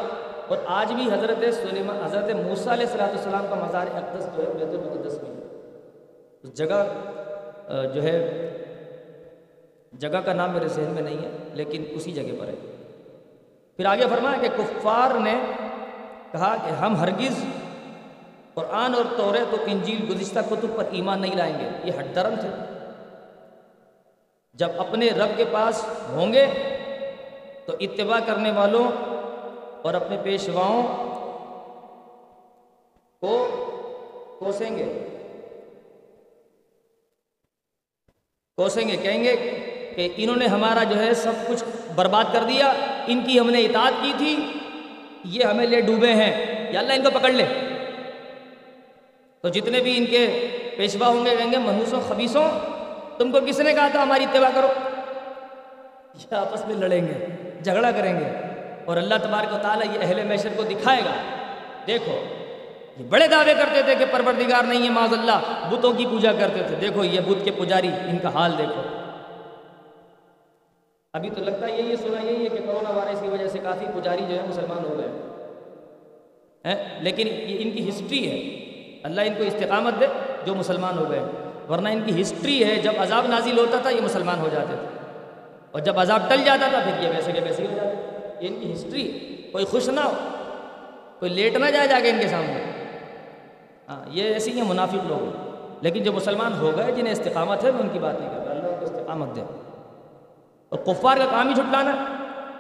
اور 0.48 0.56
آج 0.66 0.92
بھی 0.92 1.10
حضرت 1.12 1.54
سلیمان، 1.54 1.96
حضرت 2.04 2.34
موسیٰ 2.36 2.72
علیہ 2.72 2.86
السلام 2.86 3.10
السلام 3.12 3.46
کا 3.50 3.54
مزار 3.54 3.86
اقدس 3.94 4.26
جو 4.36 4.42
ہے، 4.42 4.52
بیت 4.52 4.68
المقدس 4.68 5.22
میں 5.22 5.30
اس 6.42 6.54
جگہ 6.54 6.82
جو 7.94 8.02
ہے، 8.02 8.16
جگہ 9.92 10.18
کا 10.24 10.32
نام 10.32 10.52
میرے 10.52 10.68
ذہن 10.68 10.92
میں 10.94 11.02
نہیں 11.02 11.18
ہے، 11.18 11.30
لیکن 11.54 11.84
اسی 11.90 12.12
جگہ 12.12 12.40
پر 12.40 12.48
ہے۔ 12.48 12.54
پھر 13.76 13.86
آگے 13.86 14.06
فرمایا 14.10 14.42
کہ 14.42 14.48
کفار 14.56 15.18
نے 15.20 15.34
کہا 16.32 16.54
کہ 16.64 16.70
ہم 16.70 16.96
ہرگز 16.96 17.44
قرآن 18.54 18.94
اور 18.94 19.04
طورے 19.16 19.38
تو 19.50 19.56
انجیل، 19.66 20.04
گزشتہ 20.10 20.40
کتب 20.50 20.76
پر 20.76 20.84
ایمان 20.90 21.20
نہیں 21.20 21.36
لائیں 21.36 21.54
گے۔ 21.60 21.68
یہ 21.84 21.92
ہٹ 22.00 22.14
درم 22.14 22.34
تھے۔ 22.40 22.48
جب 24.54 24.68
اپنے 24.78 25.08
رب 25.10 25.36
کے 25.36 25.44
پاس 25.52 25.84
ہوں 26.08 26.32
گے 26.32 26.46
تو 27.66 27.72
اتباع 27.80 28.20
کرنے 28.26 28.50
والوں 28.50 28.84
اور 29.82 29.94
اپنے 29.94 30.16
پیشواؤں 30.22 30.82
کو 33.20 33.48
کوسیں 34.38 34.78
گے۔ 34.78 35.06
کوسیں 38.56 38.88
گے، 38.88 38.96
کہیں 38.96 39.24
گے 39.24 39.36
کہ 39.96 40.08
انہوں 40.16 40.36
نے 40.36 40.46
ہمارا 40.46 40.84
جو 40.84 41.02
ہے 41.02 41.14
سب 41.14 41.32
کچھ 41.48 41.64
برباد 41.94 42.24
کر 42.32 42.44
دیا، 42.48 42.72
ان 43.06 43.22
کی 43.26 43.40
ہم 43.40 43.50
نے 43.50 43.60
اطاعت 43.60 43.92
کی 44.02 44.12
تھی، 44.18 44.52
یہ 45.24 45.44
ہمیں 45.44 45.66
لے 45.66 45.80
ڈوبے 45.80 46.12
ہیں۔ 46.12 46.72
یا 46.72 46.80
اللہ 46.80 46.92
ان 46.92 47.02
کو 47.02 47.10
پکڑ 47.10 47.30
لے۔ 47.30 47.44
تو 49.40 49.48
جتنے 49.48 49.80
بھی 49.80 49.96
ان 49.96 50.06
کے 50.06 50.48
پیشوا 50.76 51.08
ہوں 51.08 51.24
گے، 51.24 51.36
کہیں 51.36 51.52
گے 51.52 51.58
منوسوں 51.58 52.00
خبیصوں 52.08 52.71
تم 53.18 53.32
کو 53.32 53.38
کس 53.46 53.60
نے 53.60 53.74
کہا 53.74 53.88
تھا 53.88 54.02
ہماری 54.02 54.24
اتباع 54.24 54.50
کرو؟ 54.54 54.68
یہ 56.14 56.34
آپس 56.34 56.66
میں 56.66 56.74
لڑیں 56.74 57.08
گے، 57.08 57.26
جھگڑا 57.64 57.90
کریں 57.90 58.20
گے 58.20 58.26
اور 58.84 58.96
اللہ 58.96 59.14
تبارک 59.22 59.54
و 59.54 59.58
تعالیٰ 59.62 59.94
یہ 59.94 59.98
اہل 60.00 60.24
میشر 60.24 60.48
کو 60.56 60.62
دکھائے 60.62 61.00
گا۔ 61.04 61.10
دیکھو، 61.86 62.24
یہ 62.98 63.04
بڑے 63.08 63.28
دعوے 63.28 63.54
کرتے 63.54 63.82
تھے 63.82 63.94
کہ 63.94 64.04
پروردگار 64.10 64.64
نہیں 64.64 64.84
ہے 64.84 64.88
معذ 64.88 65.12
اللہ 65.12 65.68
بتوں 65.70 65.92
کی 65.92 66.06
پوجا 66.06 66.32
کرتے 66.32 66.62
تھے۔ 66.66 66.76
دیکھو، 66.76 67.04
یہ 67.04 67.20
بت 67.20 67.44
کے 67.44 67.50
پجاری، 67.50 67.88
ان 67.88 68.18
کا 68.18 68.28
حال 68.34 68.58
دیکھو۔ 68.58 68.82
ابھی 71.12 71.30
تو 71.30 71.44
لگتا 71.44 71.66
ہے 71.66 71.82
یہی 71.82 71.96
سنا 71.96 72.22
یہی 72.22 72.44
ہے 72.44 72.48
کہ 72.48 72.58
کرونا 72.66 72.90
وائرس 72.90 73.20
کی 73.20 73.28
وجہ 73.28 73.48
سے 73.48 73.58
کافی 73.58 73.86
پجاری 73.94 74.22
جو 74.28 74.34
ہے 74.34 74.42
مسلمان 74.48 74.84
ہو 74.84 74.98
گئے۔ 74.98 75.08
لیکن 77.00 77.26
یہ 77.26 77.56
ان 77.60 77.70
کی 77.70 77.88
ہسٹری 77.88 78.30
ہے۔ 78.30 78.38
اللہ 79.02 79.20
ان 79.20 79.34
کو 79.38 79.42
استقامت 79.42 80.00
دے 80.00 80.06
جو 80.44 80.54
مسلمان 80.54 80.98
ہو 80.98 81.10
گئے۔ 81.10 81.20
ورنہ 81.68 81.88
ان 81.88 82.00
کی 82.06 82.22
ہسٹری 82.22 82.64
ہے، 82.64 82.76
جب 82.76 82.92
عذاب 82.98 83.26
نازل 83.26 83.58
ہوتا 83.58 83.78
تھا، 83.78 83.90
یہ 83.90 84.00
مسلمان 84.00 84.38
ہو 84.38 84.48
جاتے 84.52 84.74
تھے۔ 84.80 84.86
اور 85.70 85.80
جب 85.80 85.98
عذاب 85.98 86.20
ٹل 86.28 86.44
جاتا 86.44 86.68
تھا، 86.70 86.78
پھر 86.78 87.02
یہ 87.02 87.08
ویسے 87.08 87.32
کے 87.32 87.40
ویسے 87.40 87.62
ہی 87.62 87.68
ہو 87.68 87.76
جاتے 87.76 88.18
یہ 88.40 88.48
ان 88.48 88.60
کی 88.60 88.72
ہسٹری 88.72 89.08
کوئی 89.52 89.64
خوش 89.64 89.88
نہ 89.88 90.00
ہو، 90.00 90.12
کوئی 91.18 91.30
لیٹ 91.30 91.56
نہ 91.56 91.70
جائے 91.70 91.88
جا 91.88 92.00
کے 92.02 92.10
ان 92.10 92.18
کے 92.20 92.28
سامنے۔ 92.28 92.64
ہاں 93.88 94.04
یہ 94.10 94.32
ایسے 94.32 94.50
ہی 94.50 94.62
منافق 94.62 95.06
لوگ۔ 95.06 95.52
لیکن 95.82 96.02
جو 96.02 96.12
مسلمان 96.12 96.52
ہو 96.52 96.72
گئے، 96.76 96.92
جنہیں 96.92 97.12
استقامت 97.12 97.64
ہے 97.64 97.70
میں 97.70 97.80
ان 97.80 97.88
کی 97.92 97.98
بات 97.98 98.20
نہیں 98.20 98.28
کرتا 98.28 98.50
اللہ 98.50 98.62
کو 98.62 98.84
استقامت 98.84 99.36
دے۔ 99.36 99.40
اور 100.68 100.78
کفار 100.78 101.16
کا 101.16 101.24
کام 101.30 101.48
ہی 101.48 101.54
چھٹلانا 101.54 101.92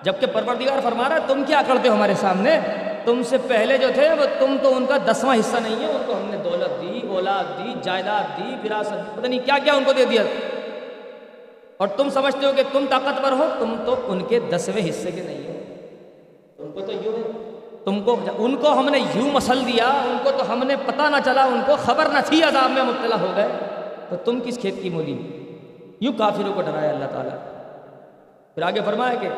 جبکہ 0.02 0.26
پروردگار 0.26 0.78
فرما 0.82 1.08
رہا 1.08 1.14
ہے، 1.14 1.20
تم 1.26 1.42
کیا 1.46 1.62
کرتے 1.66 1.88
ہو 1.88 1.94
ہمارے 1.94 2.14
سامنے؟ 2.14 2.60
تم 3.04 3.22
سے 3.22 3.36
پہلے 3.48 3.78
جو 3.78 3.88
تھے 3.94 4.08
وہ 4.08 4.24
تم 4.38 4.56
تو 4.62 4.76
ان 4.76 4.86
کا 4.86 4.96
دسواں 5.12 5.36
حصہ 5.36 5.56
نہیں 5.56 5.86
ہے، 5.86 5.90
ان 5.90 6.02
کو 6.06 6.12
ہم 6.12 6.30
نے 6.30 6.36
دولت 6.36 6.82
دی، 6.82 7.00
اولاد 7.08 7.44
دی، 7.58 7.74
جائیداد 7.82 8.38
دی، 8.38 8.54
وراثت 8.64 9.16
پتہ 9.16 9.26
نہیں 9.26 9.40
کیا 9.44 9.58
کیا 9.64 9.72
ان 9.72 9.84
کو 9.84 9.92
دے 9.92 10.04
دیا۔ 10.04 10.22
اور 11.76 11.88
تم 11.88 12.10
سمجھتے 12.10 12.46
ہو 12.46 12.52
کہ 12.56 12.62
تم 12.72 12.84
طاقتور 12.90 13.32
ہو، 13.32 13.48
تم 13.58 13.74
تو 13.86 13.94
ان 14.04 14.24
کے 14.24 14.40
دسویں 14.40 14.90
حصے 14.90 15.10
کے 15.10 15.22
نہیں 15.22 15.48
ہو۔ 15.48 15.52
تم 16.56 16.72
کو 16.72 16.80
تو 16.80 16.92
یوں، 16.92 17.32
تم 17.84 18.02
کو 18.02 18.16
ان 18.38 18.56
کو 18.56 18.72
ہم 18.72 18.88
نے 18.88 18.98
یوں 18.98 19.30
مسل 19.32 19.66
دیا، 19.66 19.86
ان 19.86 20.16
کو 20.22 20.30
تو 20.38 20.52
ہم 20.52 20.62
نے 20.66 20.76
پتہ 20.86 21.02
نہ 21.02 21.16
چلا، 21.24 21.44
ان 21.44 21.60
کو 21.66 21.76
خبر 21.76 22.04
نہ 22.04 22.18
تھی 22.24 22.42
عذاب 22.42 22.70
میں 22.70 22.82
مبتلا 22.82 23.16
ہو 23.20 23.32
گئے۔ 23.36 23.48
تو 24.08 24.16
تم 24.16 24.40
کس 24.44 24.58
کھیت 24.58 24.74
کی 24.82 24.90
مولی؟ 24.90 25.44
یوں 26.00 26.12
کافروں 26.12 26.54
کو 26.54 26.62
ڈرایا 26.62 26.90
اللہ 26.90 27.04
تعالیٰ۔ 27.04 27.38
پھر 28.54 28.62
آگے 28.62 28.80
فرمایا 28.84 29.14
کہ، 29.14 29.28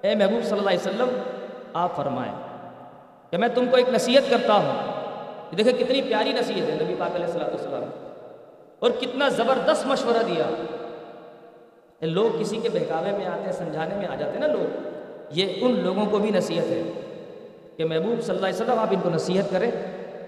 اے 0.00 0.14
محبوب 0.14 0.44
صلی 0.44 0.58
اللہ 0.58 0.70
علیہ 0.70 0.78
وسلم، 0.78 1.08
آپ 1.74 1.96
فرمائیں۔ 1.96 2.45
کہ 3.30 3.36
میں 3.36 3.48
تم 3.48 3.64
کو 3.70 3.76
ایک 3.76 3.88
نصیحت 3.88 4.30
کرتا 4.30 4.54
ہوں 4.54 5.56
دیکھیں 5.56 5.72
کتنی 5.72 6.02
پیاری 6.02 6.32
نصیحت 6.32 6.70
ہے 6.70 6.78
نبی 6.82 6.94
پاک 6.98 7.14
علیہ 7.14 7.26
السلام 7.26 7.48
والسلام 7.48 7.82
اور 8.78 8.90
کتنا 8.90 9.28
زبردست 9.28 9.86
مشورہ 9.86 10.22
دیا۔ 10.22 10.50
لوگ 12.00 12.40
کسی 12.40 12.56
کے 12.62 12.68
بہکاوے 12.68 13.10
میں 13.10 13.26
آتے 13.26 13.44
ہیں، 13.44 13.52
سمجھانے 13.52 13.94
میں 13.94 14.06
آ 14.06 14.14
جاتے 14.14 14.32
ہیں 14.32 14.46
نا 14.46 14.46
لوگ۔ 14.46 14.88
یہ 15.30 15.52
ان 15.60 15.80
لوگوں 15.80 16.06
کو 16.06 16.18
بھی 16.18 16.30
نصیحت 16.30 16.64
ہے 16.64 16.82
کہ 17.76 17.84
محبوب 17.84 18.22
صلی 18.22 18.36
اللہ 18.36 18.46
علیہ 18.46 18.62
وسلم، 18.62 18.78
آپ 18.78 18.88
ان 18.90 19.00
کو 19.02 19.10
نصیحت 19.10 19.50
کریں 19.50 19.70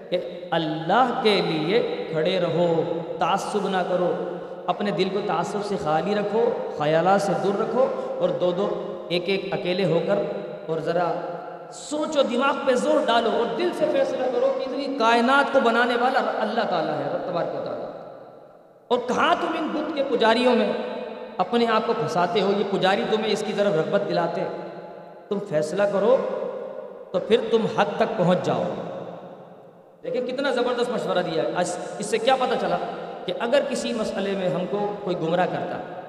کہ 0.09 0.19
اللہ 0.51 1.19
کے 1.23 1.41
لیے 1.41 2.05
کھڑے 2.11 2.39
رہو، 2.39 2.83
تعصب 3.19 3.67
نہ 3.69 3.77
کرو۔ 3.89 4.13
اپنے 4.67 4.91
دل 4.91 5.09
کو 5.09 5.19
تعصب 5.27 5.65
سے 5.65 5.75
خالی 5.83 6.15
رکھو، 6.15 6.49
خیالات 6.77 7.21
سے 7.21 7.31
دور 7.43 7.61
رکھو 7.61 7.85
اور 8.17 8.29
دو 8.29 8.51
دو، 8.51 8.97
ایک 9.09 9.23
ایک 9.25 9.53
اکیلے 9.53 9.85
ہو 9.85 9.99
کر 10.07 10.15
اور 10.67 10.79
ذرا 10.79 11.28
سوچو 11.73 12.21
دماغ 12.21 12.55
پہ 12.65 12.75
زور 12.75 13.05
ڈالو 13.05 13.29
اور 13.33 13.55
دل 13.57 13.69
سے 13.77 13.85
فیصلہ 13.91 14.25
کرو 14.25 14.53
کہ 14.57 14.63
اتنی 14.63 14.97
کائنات 14.99 15.53
کو 15.53 15.59
بنانے 15.59 15.95
والا 15.95 16.19
اللہ 16.19 16.61
تعالیٰ 16.69 16.97
ہے، 16.97 17.03
رب 17.13 17.31
تبارک 17.31 17.55
و 17.55 17.63
تعالیٰ۔ 17.65 17.89
اور 18.87 18.99
کہاں 19.07 19.35
تم 19.41 19.47
ان 19.59 19.67
بدھ 19.67 19.95
کے 19.95 20.03
پجاریوں 20.09 20.55
میں 20.55 20.73
اپنے 21.37 21.67
آپ 21.67 21.81
کو 21.85 21.93
پھنساتے 21.93 22.41
ہو؟ 22.41 22.51
یہ 22.57 22.63
پجاری 22.71 23.03
تمہیں 23.11 23.31
اس 23.31 23.43
کی 23.47 23.53
طرف 23.57 23.73
رغبت 23.73 24.01
دلاتے۔ 24.09 24.43
تم 25.29 25.39
فیصلہ 25.49 25.83
کرو 25.83 26.17
تو 27.11 27.19
پھر 27.19 27.41
تم 27.51 27.65
حد 27.77 27.85
تک 27.97 28.17
پہنچ 28.17 28.37
جاؤ۔ 28.43 28.63
دیکھیں 30.03 30.27
کتنا 30.27 30.51
زبردست 30.51 30.89
مشورہ 30.89 31.19
دیا 31.19 31.43
اس 31.59 32.05
سے 32.05 32.17
کیا 32.17 32.35
پتہ 32.35 32.53
چلا 32.61 32.77
کہ 33.25 33.33
اگر 33.39 33.61
کسی 33.69 33.93
مسئلے 33.93 34.31
میں 34.31 34.49
ہم 34.49 34.65
کو 34.69 34.93
کوئی 35.03 35.19
گمراہ 35.21 35.45
کرتا 35.45 36.01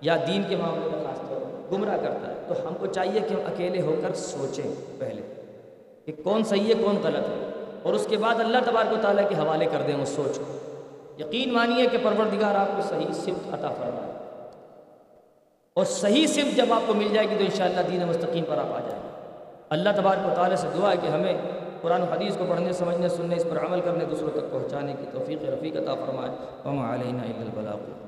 یا 0.00 0.16
دین 0.26 0.42
کے 0.48 0.56
معاملے 0.56 0.88
میں 0.92 1.04
خاص 1.04 1.28
طور 1.28 1.72
گمراہ 1.72 1.96
کرتا 1.96 2.30
ہے 2.30 2.35
تو 2.48 2.68
ہم 2.68 2.74
کو 2.74 2.86
چاہیے 2.86 3.20
کہ 3.20 3.34
ہم 3.34 3.40
اکیلے 3.46 3.80
ہو 3.80 3.94
کر 4.02 4.14
سوچیں 4.14 4.64
پہلے 4.98 5.22
کہ 6.04 6.12
کون 6.24 6.44
صحیح 6.44 6.74
ہے، 6.74 6.82
کون 6.84 6.96
غلط 7.02 7.28
ہے۔ 7.28 7.50
اور 7.82 7.94
اس 7.94 8.06
کے 8.10 8.16
بعد 8.16 8.34
اللہ 8.34 8.58
تبارک 8.66 8.92
و 8.92 8.96
تعالیٰ 9.02 9.28
کے 9.28 9.34
حوالے 9.34 9.64
کر 9.64 9.82
دیں 9.86 10.02
اس 10.02 10.08
سوچ۔ 10.08 10.38
کو 10.38 10.56
یقین 11.20 11.52
مانیے 11.52 11.86
کہ 11.86 11.98
پروردگار 12.02 12.54
آپ 12.54 12.66
کو 12.76 12.82
صحیح 12.88 13.12
صفت 13.12 13.54
عطا 13.54 13.68
فرمائے۔ 13.68 14.12
اور 15.74 15.84
صحیح 15.84 16.26
صفت 16.26 16.56
جب 16.56 16.72
آپ 16.72 16.82
کو 16.86 16.94
مل 16.94 17.08
جائے 17.14 17.30
گی 17.30 17.34
تو 17.38 17.44
انشاءاللہ 17.44 17.80
دین 17.90 18.08
مستقیم 18.08 18.44
پر 18.48 18.58
آپ 18.58 18.72
آ 18.72 18.80
جائیں 18.88 19.02
گے۔ 19.02 19.08
اللہ 19.68 19.88
تبارک 19.96 20.26
و 20.26 20.30
تعالیٰ 20.34 20.56
سے 20.56 20.68
دعا 20.78 20.90
ہے 20.90 20.96
کہ 21.02 21.06
ہمیں 21.06 21.34
قرآن 21.82 22.02
و 22.02 22.04
حدیث 22.04 22.36
کو 22.36 22.44
پڑھنے، 22.48 22.72
سمجھنے، 22.72 23.08
سننے، 23.08 23.36
اس 23.36 23.44
پر 23.50 23.66
عمل 23.66 23.80
کرنے، 23.80 24.04
دوسروں 24.04 24.30
تک 24.30 24.50
پہنچانے 24.50 24.94
کی 24.98 25.06
توفیق، 25.12 25.42
رفیق 25.42 25.76
عطا 25.76 25.94
فرمائے۔ 25.94 26.30
وما 26.64 26.94
علینا 26.94 27.22
البلاغ۔ 27.22 28.05